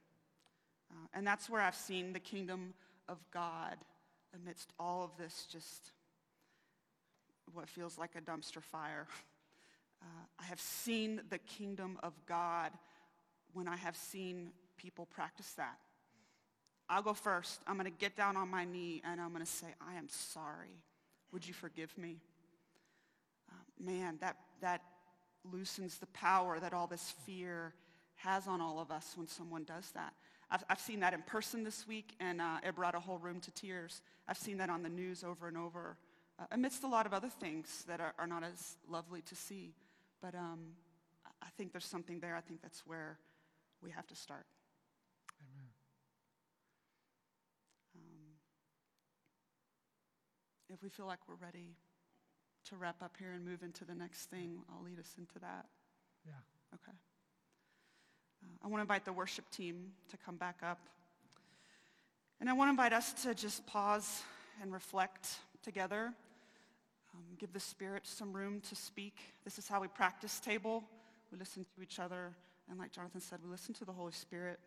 Uh, 0.93 1.07
and 1.13 1.27
that's 1.27 1.51
where 1.51 1.61
I've 1.61 1.75
seen 1.75 2.13
the 2.13 2.21
kingdom 2.21 2.75
of 3.09 3.19
God 3.33 3.79
amidst 4.35 4.73
all 4.79 5.03
of 5.03 5.11
this 5.17 5.47
just 5.51 5.91
what 7.53 7.69
feels 7.69 7.99
like 7.99 8.11
a 8.17 8.21
dumpster 8.21 8.63
fire. 8.63 9.07
Uh, 10.05 10.25
I 10.41 10.45
have 10.47 10.61
seen 10.61 11.21
the 11.31 11.39
kingdom 11.39 11.97
of 12.03 12.13
God 12.27 12.73
when 13.53 13.69
I 13.69 13.77
have 13.77 13.97
seen 13.97 14.51
people 14.77 15.07
practice 15.07 15.53
that. 15.53 15.79
I'll 16.89 17.03
go 17.03 17.15
first. 17.15 17.61
I'm 17.69 17.75
going 17.75 17.85
to 17.85 17.99
get 17.99 18.17
down 18.17 18.37
on 18.37 18.49
my 18.49 18.65
knee 18.65 19.01
and 19.05 19.21
I'm 19.21 19.29
going 19.29 19.45
to 19.45 19.51
say, 19.51 19.69
I 19.81 19.95
am 19.95 20.09
sorry. 20.09 20.83
Would 21.33 21.47
you 21.47 21.55
forgive 21.55 21.97
me? 21.97 22.17
Uh, 23.49 23.55
man, 23.79 24.19
that, 24.21 24.37
that 24.61 24.83
loosens 25.51 25.99
the 25.99 26.07
power 26.07 26.59
that 26.61 26.73
all 26.75 26.87
this 26.87 27.15
fear 27.25 27.73
has 28.17 28.47
on 28.47 28.61
all 28.61 28.81
of 28.81 28.91
us 28.91 29.13
when 29.17 29.27
someone 29.27 29.65
does 29.65 29.91
that. 29.93 30.15
I've, 30.53 30.65
I've 30.69 30.81
seen 30.81 31.01
that 31.01 31.15
in 31.15 31.23
person 31.23 31.65
this 31.65 31.89
week, 31.89 32.15
and 32.21 32.41
uh, 32.41 32.59
it 32.63 32.77
brought 32.77 32.95
a 32.95 33.01
whole 33.01 33.17
room 33.17 33.41
to 33.41 33.51
tears. 33.53 34.03
I've 34.29 34.37
seen 34.37 34.59
that 34.59 34.69
on 34.69 34.83
the 34.83 34.91
news 34.91 35.25
over 35.25 35.49
and 35.49 35.57
over, 35.57 35.97
uh, 36.39 36.45
amidst 36.53 36.85
a 36.85 36.87
lot 36.87 37.07
of 37.07 37.15
other 37.15 37.31
things 37.31 37.85
that 37.89 38.01
are, 38.01 38.13
are 38.19 38.27
not 38.27 38.45
as 38.45 38.77
lovely 38.87 39.23
to 39.23 39.35
see. 39.35 39.73
But 40.21 40.35
um, 40.35 40.75
I 41.41 41.47
think 41.57 41.73
there's 41.73 41.87
something 41.87 42.21
there. 42.21 42.37
I 42.37 42.43
think 42.43 42.61
that's 42.61 42.87
where 42.87 43.19
we 43.83 43.91
have 43.93 44.07
to 44.09 44.15
start. 44.15 44.45
Amen. 45.41 45.69
Um, 47.97 48.37
if 50.69 50.83
we 50.83 50.91
feel 50.91 51.07
like 51.07 51.21
we're 51.27 51.45
ready 51.45 51.77
to 52.67 52.77
wrap 52.77 53.03
up 53.03 53.17
here 53.19 53.33
and 53.33 53.43
move 53.43 53.63
into 53.63 53.87
the 53.87 53.95
next 53.95 54.27
thing, 54.27 54.61
I'll 54.71 54.85
lead 54.85 54.99
us 54.99 55.15
into 55.19 55.39
that. 55.41 55.65
Yeah. 56.27 56.33
Okay. 56.75 56.97
Uh, 58.43 58.65
I 58.65 58.69
want 58.69 58.79
to 58.79 58.83
invite 58.83 59.05
the 59.05 59.13
worship 59.13 59.49
team 59.51 59.93
to 60.11 60.17
come 60.17 60.37
back 60.37 60.59
up. 60.63 60.79
And 62.41 62.51
I 62.51 62.53
want 62.55 62.69
to 62.69 62.71
invite 62.71 62.93
us 62.93 63.13
to 63.23 63.35
just 63.35 63.67
pause 63.67 64.23
and 64.61 64.73
reflect 64.73 65.37
together. 65.63 66.13
Um, 67.15 67.23
give 67.39 67.53
the 67.53 67.61
Spirit 67.61 68.07
some 68.07 68.33
room 68.33 68.61
to 68.69 68.75
speak. 68.75 69.17
This 69.45 69.59
is 69.59 69.69
how 69.69 69.81
we 69.81 69.89
practice 69.89 70.41
table. 70.41 70.83
We 71.31 71.39
listen 71.39 71.65
to 71.77 71.83
each 71.83 71.99
other. 71.99 72.33
And 72.69 72.79
like 72.79 72.93
Jonathan 72.93 73.21
said, 73.21 73.39
we 73.45 73.51
listen 73.51 73.75
to 73.75 73.85
the 73.85 73.93
Holy 73.93 74.13
Spirit. 74.13 74.59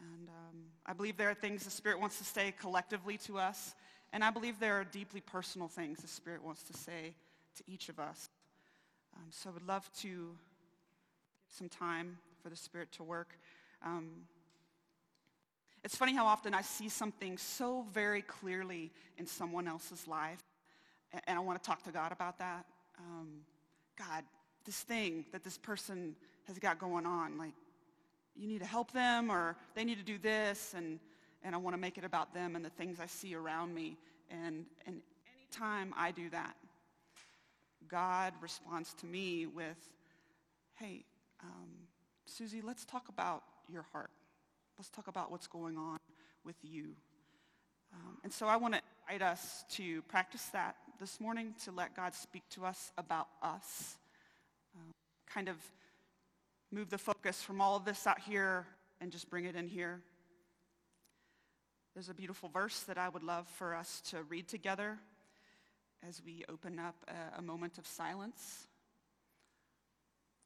And 0.00 0.28
um, 0.28 0.56
I 0.86 0.92
believe 0.92 1.16
there 1.16 1.30
are 1.30 1.34
things 1.34 1.64
the 1.64 1.70
Spirit 1.70 2.00
wants 2.00 2.18
to 2.18 2.24
say 2.24 2.54
collectively 2.58 3.18
to 3.18 3.38
us. 3.38 3.74
And 4.12 4.24
I 4.24 4.30
believe 4.30 4.58
there 4.58 4.80
are 4.80 4.84
deeply 4.84 5.20
personal 5.20 5.68
things 5.68 5.98
the 5.98 6.08
Spirit 6.08 6.42
wants 6.42 6.62
to 6.64 6.72
say 6.72 7.14
to 7.56 7.64
each 7.66 7.88
of 7.88 7.98
us. 7.98 8.30
Um, 9.16 9.26
so 9.30 9.50
I 9.50 9.52
would 9.52 9.66
love 9.66 9.90
to 10.00 10.08
give 10.08 11.56
some 11.56 11.68
time 11.68 12.18
for 12.42 12.50
the 12.50 12.56
Spirit 12.56 12.92
to 12.92 13.02
work. 13.02 13.38
Um, 13.84 14.10
it's 15.84 15.96
funny 15.96 16.14
how 16.14 16.26
often 16.26 16.54
I 16.54 16.62
see 16.62 16.88
something 16.88 17.38
so 17.38 17.86
very 17.92 18.22
clearly 18.22 18.92
in 19.16 19.26
someone 19.26 19.68
else's 19.68 20.08
life, 20.08 20.42
and, 21.26 21.38
I 21.38 21.40
want 21.40 21.62
to 21.62 21.66
talk 21.66 21.82
to 21.84 21.92
God 21.92 22.12
about 22.12 22.38
that. 22.38 22.66
Um, 22.98 23.40
God, 23.96 24.24
this 24.64 24.80
thing 24.80 25.24
that 25.32 25.44
this 25.44 25.56
person 25.56 26.16
has 26.46 26.58
got 26.58 26.78
going 26.78 27.06
on, 27.06 27.38
like, 27.38 27.54
you 28.36 28.46
need 28.46 28.60
to 28.60 28.66
help 28.66 28.92
them, 28.92 29.30
or 29.30 29.56
they 29.74 29.84
need 29.84 29.98
to 29.98 30.04
do 30.04 30.18
this, 30.18 30.74
and 30.76 30.98
and 31.42 31.54
I 31.54 31.58
want 31.58 31.74
to 31.74 31.80
make 31.80 31.98
it 31.98 32.04
about 32.04 32.34
them 32.34 32.56
and 32.56 32.64
the 32.64 32.70
things 32.70 32.98
I 33.00 33.06
see 33.06 33.34
around 33.34 33.74
me. 33.74 33.96
And, 34.30 34.66
and 34.86 35.00
anytime 35.38 35.94
I 35.96 36.10
do 36.10 36.28
that, 36.30 36.56
God 37.88 38.34
responds 38.40 38.92
to 38.94 39.06
me 39.06 39.46
with, 39.46 39.78
hey, 40.74 41.04
um, 41.42 41.68
Susie, 42.28 42.60
let's 42.60 42.84
talk 42.84 43.08
about 43.08 43.42
your 43.68 43.86
heart. 43.92 44.10
Let's 44.76 44.90
talk 44.90 45.08
about 45.08 45.30
what's 45.30 45.46
going 45.46 45.78
on 45.78 45.98
with 46.44 46.56
you. 46.62 46.90
Um, 47.92 48.18
and 48.22 48.32
so 48.32 48.46
I 48.46 48.56
want 48.56 48.74
to 48.74 48.80
invite 49.08 49.26
us 49.26 49.64
to 49.72 50.02
practice 50.02 50.44
that 50.52 50.76
this 51.00 51.20
morning, 51.20 51.54
to 51.64 51.72
let 51.72 51.96
God 51.96 52.14
speak 52.14 52.42
to 52.50 52.66
us 52.66 52.92
about 52.98 53.28
us. 53.42 53.96
Um, 54.76 54.92
kind 55.26 55.48
of 55.48 55.56
move 56.70 56.90
the 56.90 56.98
focus 56.98 57.40
from 57.40 57.62
all 57.62 57.76
of 57.76 57.86
this 57.86 58.06
out 58.06 58.20
here 58.20 58.66
and 59.00 59.10
just 59.10 59.30
bring 59.30 59.46
it 59.46 59.56
in 59.56 59.66
here. 59.66 60.00
There's 61.94 62.10
a 62.10 62.14
beautiful 62.14 62.50
verse 62.50 62.80
that 62.80 62.98
I 62.98 63.08
would 63.08 63.22
love 63.22 63.48
for 63.56 63.74
us 63.74 64.02
to 64.10 64.22
read 64.24 64.48
together 64.48 64.98
as 66.06 66.20
we 66.24 66.44
open 66.48 66.78
up 66.78 66.94
a, 67.08 67.38
a 67.38 67.42
moment 67.42 67.78
of 67.78 67.86
silence. 67.86 68.67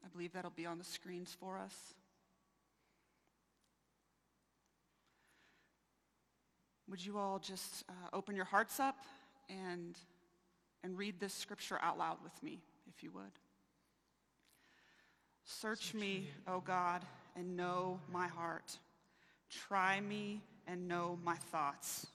I 0.04 0.08
believe 0.08 0.32
that'll 0.32 0.50
be 0.50 0.66
on 0.66 0.78
the 0.78 0.84
screens 0.84 1.36
for 1.38 1.58
us. 1.58 1.74
Would 6.88 7.04
you 7.04 7.16
all 7.16 7.38
just 7.38 7.84
uh, 7.88 7.92
open 8.12 8.36
your 8.36 8.44
hearts 8.44 8.78
up 8.78 8.96
and, 9.48 9.96
and 10.84 10.98
read 10.98 11.18
this 11.20 11.32
scripture 11.32 11.78
out 11.80 11.96
loud 11.96 12.18
with 12.22 12.42
me, 12.42 12.60
if 12.86 13.02
you 13.02 13.10
would? 13.12 13.38
Search 15.44 15.94
me, 15.94 16.28
O 16.46 16.60
God, 16.60 17.02
and 17.34 17.56
know 17.56 17.98
my 18.12 18.26
heart. 18.26 18.78
Try 19.50 20.00
me 20.00 20.42
and 20.66 20.86
know 20.86 21.18
my 21.24 21.36
thoughts, 21.36 22.06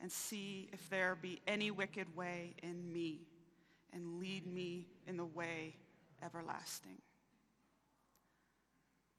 and 0.00 0.10
see 0.10 0.68
if 0.72 0.88
there 0.90 1.16
be 1.20 1.40
any 1.46 1.70
wicked 1.70 2.14
way 2.16 2.54
in 2.62 2.92
me, 2.92 3.20
and 3.92 4.20
lead 4.20 4.46
me 4.46 4.86
in 5.06 5.16
the 5.16 5.24
way 5.24 5.74
everlasting. 6.22 6.98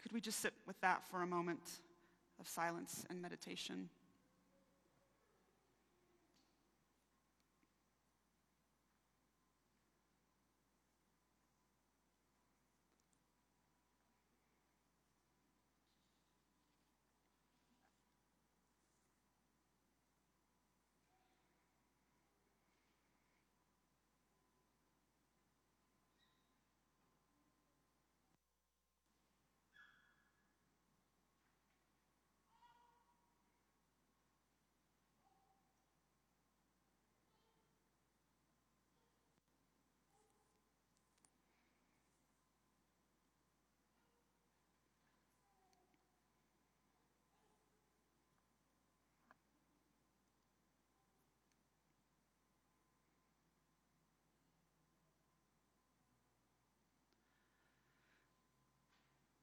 Could 0.01 0.11
we 0.11 0.21
just 0.21 0.39
sit 0.39 0.53
with 0.65 0.79
that 0.81 1.03
for 1.09 1.21
a 1.21 1.27
moment 1.27 1.79
of 2.39 2.47
silence 2.47 3.05
and 3.09 3.21
meditation? 3.21 3.89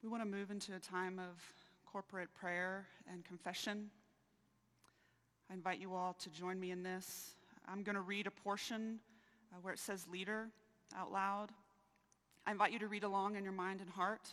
We 0.01 0.09
want 0.09 0.23
to 0.23 0.29
move 0.29 0.53
into 0.53 0.77
a 0.77 0.79
time 0.79 1.19
of 1.19 1.43
corporate 1.85 2.33
prayer 2.33 2.87
and 3.13 3.25
confession. 3.25 3.91
I 5.51 5.55
invite 5.55 5.81
you 5.81 5.93
all 5.93 6.15
to 6.21 6.31
join 6.31 6.61
me 6.61 6.71
in 6.71 6.85
this. 6.85 7.33
I'm 7.67 7.83
going 7.83 7.97
to 7.97 8.01
read 8.01 8.29
a 8.29 8.31
portion 8.31 9.01
uh, 9.53 9.57
where 9.61 9.75
it 9.75 9.81
says 9.81 10.07
leader 10.09 10.51
out 10.97 11.11
loud. 11.11 11.49
I 12.47 12.53
invite 12.53 12.71
you 12.71 12.79
to 12.79 12.87
read 12.87 13.03
along 13.03 13.35
in 13.35 13.43
your 13.43 13.53
mind 13.53 13.81
and 13.81 13.91
heart. 13.91 14.29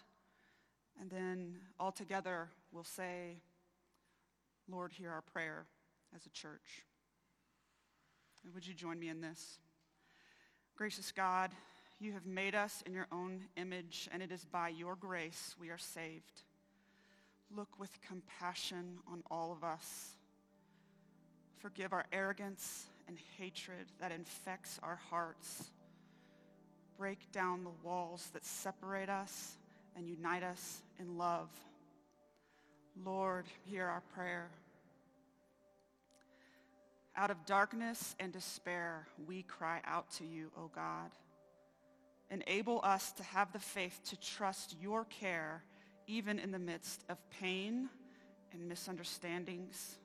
And 1.01 1.09
then 1.09 1.55
all 1.79 1.91
together 1.91 2.49
we'll 2.71 2.83
say, 2.83 3.37
Lord, 4.69 4.93
hear 4.93 5.09
our 5.09 5.21
prayer 5.21 5.65
as 6.15 6.27
a 6.27 6.29
church. 6.29 6.85
And 8.43 8.53
would 8.53 8.67
you 8.67 8.75
join 8.75 8.99
me 8.99 9.09
in 9.09 9.19
this? 9.19 9.57
Gracious 10.75 11.11
God, 11.11 11.49
you 11.99 12.13
have 12.13 12.25
made 12.25 12.55
us 12.55 12.83
in 12.85 12.93
your 12.93 13.07
own 13.11 13.41
image, 13.55 14.09
and 14.11 14.21
it 14.21 14.31
is 14.31 14.45
by 14.45 14.69
your 14.69 14.95
grace 14.95 15.55
we 15.59 15.69
are 15.69 15.77
saved. 15.77 16.43
Look 17.55 17.79
with 17.79 18.01
compassion 18.01 18.97
on 19.11 19.23
all 19.31 19.51
of 19.51 19.63
us. 19.63 20.17
Forgive 21.59 21.93
our 21.93 22.05
arrogance 22.11 22.85
and 23.07 23.17
hatred 23.37 23.91
that 23.99 24.11
infects 24.11 24.79
our 24.83 24.99
hearts. 25.09 25.71
Break 26.97 27.31
down 27.31 27.63
the 27.63 27.71
walls 27.83 28.29
that 28.33 28.45
separate 28.45 29.09
us 29.09 29.57
and 29.95 30.07
unite 30.07 30.43
us 30.43 30.81
in 30.99 31.17
love. 31.17 31.49
Lord, 33.03 33.45
hear 33.65 33.85
our 33.85 34.01
prayer. 34.13 34.49
Out 37.15 37.31
of 37.31 37.45
darkness 37.45 38.15
and 38.19 38.33
despair, 38.33 39.07
we 39.25 39.43
cry 39.43 39.81
out 39.85 40.09
to 40.11 40.25
you, 40.25 40.51
O 40.57 40.69
God. 40.73 41.11
Enable 42.35 42.81
us 42.83 43.13
to 43.13 43.23
have 43.23 43.53
the 43.53 43.59
faith 43.59 44.01
to 44.09 44.19
trust 44.19 44.75
your 44.81 45.05
care 45.05 45.63
even 46.05 46.37
in 46.37 46.51
the 46.51 46.59
midst 46.59 47.05
of 47.07 47.17
pain 47.29 47.87
and 48.51 48.67
misunderstandings. 48.67 49.99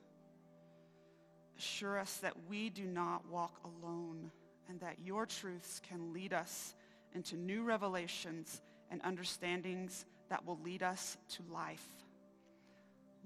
Assure 1.57 1.99
us 1.99 2.17
that 2.17 2.33
we 2.47 2.69
do 2.69 2.85
not 2.85 3.27
walk 3.29 3.59
alone 3.65 4.31
and 4.69 4.79
that 4.79 4.95
your 5.03 5.25
truths 5.25 5.81
can 5.89 6.13
lead 6.13 6.31
us 6.31 6.73
into 7.13 7.35
new 7.35 7.63
revelations 7.63 8.61
and 8.89 9.01
understandings 9.03 10.05
that 10.29 10.45
will 10.45 10.59
lead 10.63 10.83
us 10.83 11.17
to 11.27 11.43
life. 11.51 11.85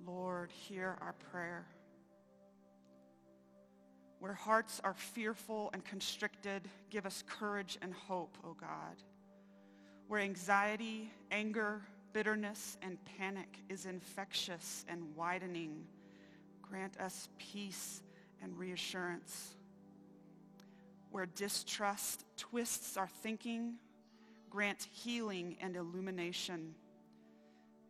Lord, 0.04 0.52
hear 0.52 0.98
our 1.00 1.14
prayer. 1.32 1.68
Where 4.26 4.34
hearts 4.34 4.82
are 4.84 4.96
fearful 4.96 5.70
and 5.72 5.86
constricted, 5.86 6.64
give 6.90 7.06
us 7.06 7.24
courage 7.28 7.78
and 7.84 7.94
hope, 7.94 8.36
O 8.44 8.56
God. 8.60 9.04
Where 10.08 10.20
anxiety, 10.20 11.12
anger, 11.30 11.84
bitterness, 12.12 12.76
and 12.82 12.98
panic 13.20 13.60
is 13.70 13.86
infectious 13.86 14.84
and 14.90 15.16
widening, 15.16 15.86
grant 16.64 17.00
us 17.00 17.30
peace 17.38 18.02
and 18.42 18.58
reassurance. 18.58 19.58
Where 21.12 21.28
distrust 21.28 22.26
twists 22.36 22.98
our 22.98 23.10
thinking, 23.22 23.76
grant 24.50 24.88
healing 24.92 25.56
and 25.62 25.76
illumination. 25.76 26.74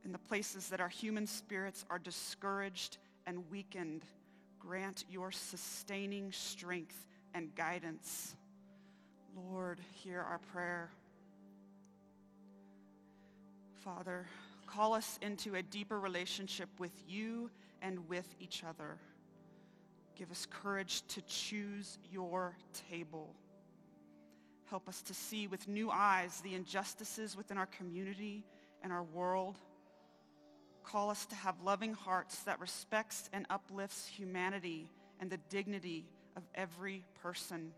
In 0.03 0.11
the 0.11 0.17
places 0.17 0.67
that 0.67 0.81
our 0.81 0.89
human 0.89 1.27
spirits 1.27 1.85
are 1.89 1.97
discouraged 1.97 2.97
and 3.25 3.49
weakened, 3.49 4.03
grant 4.65 5.05
your 5.09 5.31
sustaining 5.31 6.31
strength 6.31 7.05
and 7.33 7.53
guidance. 7.55 8.35
Lord, 9.35 9.79
hear 9.91 10.21
our 10.21 10.39
prayer. 10.39 10.89
Father, 13.83 14.25
call 14.65 14.93
us 14.93 15.19
into 15.21 15.55
a 15.55 15.61
deeper 15.61 15.99
relationship 15.99 16.69
with 16.79 16.91
you 17.07 17.51
and 17.81 18.09
with 18.09 18.33
each 18.39 18.63
other. 18.63 18.97
Give 20.15 20.31
us 20.31 20.47
courage 20.49 21.03
to 21.09 21.21
choose 21.23 21.99
your 22.11 22.55
table. 22.89 23.35
Help 24.69 24.89
us 24.89 25.03
to 25.03 25.13
see 25.13 25.45
with 25.45 25.67
new 25.67 25.91
eyes 25.91 26.41
the 26.41 26.55
injustices 26.55 27.37
within 27.37 27.57
our 27.57 27.67
community 27.67 28.43
and 28.81 28.91
our 28.91 29.03
world 29.03 29.57
call 30.85 31.09
us 31.09 31.25
to 31.27 31.35
have 31.35 31.61
loving 31.61 31.93
hearts 31.93 32.43
that 32.43 32.59
respects 32.59 33.29
and 33.33 33.45
uplifts 33.49 34.07
humanity 34.07 34.89
and 35.19 35.29
the 35.29 35.39
dignity 35.49 36.05
of 36.35 36.43
every 36.53 37.05
person. 37.21 37.71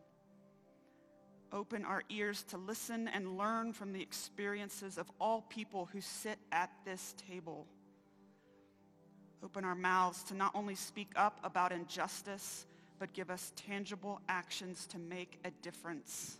Open 1.53 1.85
our 1.85 2.03
ears 2.09 2.43
to 2.49 2.57
listen 2.57 3.07
and 3.07 3.37
learn 3.37 3.71
from 3.71 3.93
the 3.93 4.01
experiences 4.01 4.97
of 4.97 5.09
all 5.19 5.41
people 5.43 5.87
who 5.93 6.01
sit 6.01 6.37
at 6.51 6.69
this 6.83 7.15
table. 7.29 7.65
Open 9.43 9.63
our 9.63 9.75
mouths 9.75 10.23
to 10.23 10.33
not 10.33 10.51
only 10.53 10.75
speak 10.75 11.11
up 11.15 11.39
about 11.43 11.71
injustice, 11.71 12.65
but 12.99 13.13
give 13.13 13.29
us 13.29 13.53
tangible 13.55 14.19
actions 14.27 14.85
to 14.87 14.99
make 14.99 15.39
a 15.45 15.51
difference. 15.61 16.37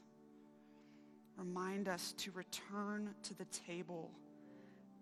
Remind 1.38 1.88
us 1.88 2.14
to 2.18 2.32
return 2.32 3.14
to 3.24 3.34
the 3.36 3.46
table 3.46 4.12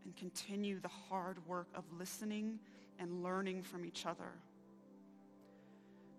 and 0.05 0.15
continue 0.15 0.79
the 0.79 0.87
hard 1.09 1.45
work 1.47 1.67
of 1.75 1.83
listening 1.97 2.59
and 2.99 3.23
learning 3.23 3.63
from 3.63 3.83
each 3.83 4.05
other. 4.05 4.31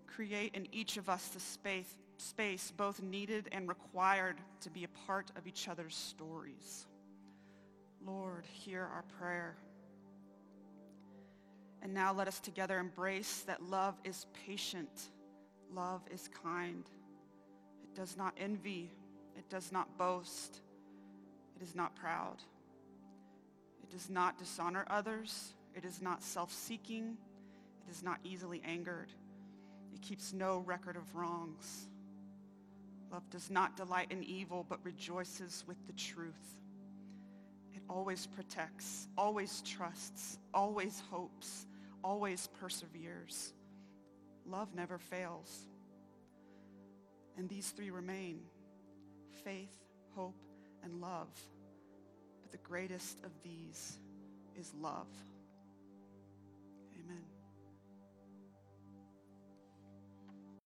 Create 0.05 0.53
in 0.53 0.67
each 0.71 0.97
of 0.97 1.09
us 1.09 1.27
the 1.29 1.39
space, 1.39 1.97
space 2.17 2.71
both 2.75 3.01
needed 3.01 3.47
and 3.51 3.67
required 3.67 4.37
to 4.61 4.69
be 4.69 4.83
a 4.83 4.89
part 5.07 5.31
of 5.35 5.47
each 5.47 5.67
other's 5.67 5.95
stories. 5.95 6.85
Lord, 8.05 8.45
hear 8.45 8.81
our 8.81 9.03
prayer. 9.19 9.55
And 11.81 11.93
now 11.93 12.13
let 12.13 12.27
us 12.27 12.39
together 12.39 12.79
embrace 12.79 13.43
that 13.47 13.63
love 13.63 13.95
is 14.03 14.25
patient. 14.45 14.89
Love 15.73 16.01
is 16.11 16.29
kind. 16.43 16.83
It 17.83 17.95
does 17.95 18.17
not 18.17 18.33
envy. 18.37 18.91
It 19.37 19.49
does 19.49 19.71
not 19.71 19.97
boast. 19.97 20.61
It 21.55 21.63
is 21.63 21.75
not 21.75 21.95
proud. 21.95 22.37
It 23.83 23.89
does 23.89 24.09
not 24.09 24.37
dishonor 24.37 24.85
others. 24.89 25.53
It 25.75 25.85
is 25.85 26.01
not 26.01 26.23
self-seeking. 26.23 27.17
It 27.87 27.91
is 27.91 28.03
not 28.03 28.19
easily 28.23 28.61
angered. 28.65 29.11
It 29.93 30.01
keeps 30.01 30.33
no 30.33 30.59
record 30.59 30.95
of 30.95 31.15
wrongs. 31.15 31.87
Love 33.11 33.29
does 33.29 33.49
not 33.49 33.77
delight 33.77 34.11
in 34.11 34.23
evil, 34.23 34.65
but 34.67 34.83
rejoices 34.83 35.63
with 35.67 35.77
the 35.87 35.93
truth. 35.93 36.59
It 37.73 37.81
always 37.89 38.27
protects, 38.27 39.07
always 39.17 39.61
trusts, 39.61 40.39
always 40.53 41.01
hopes, 41.09 41.65
always 42.03 42.49
perseveres. 42.59 43.53
Love 44.45 44.75
never 44.75 44.97
fails. 44.97 45.67
And 47.37 47.47
these 47.47 47.69
three 47.69 47.91
remain, 47.91 48.39
faith, 49.43 49.77
hope, 50.15 50.41
and 50.83 50.99
love. 50.99 51.29
The 52.51 52.57
greatest 52.57 53.23
of 53.23 53.31
these 53.43 53.97
is 54.57 54.71
love. 54.81 55.07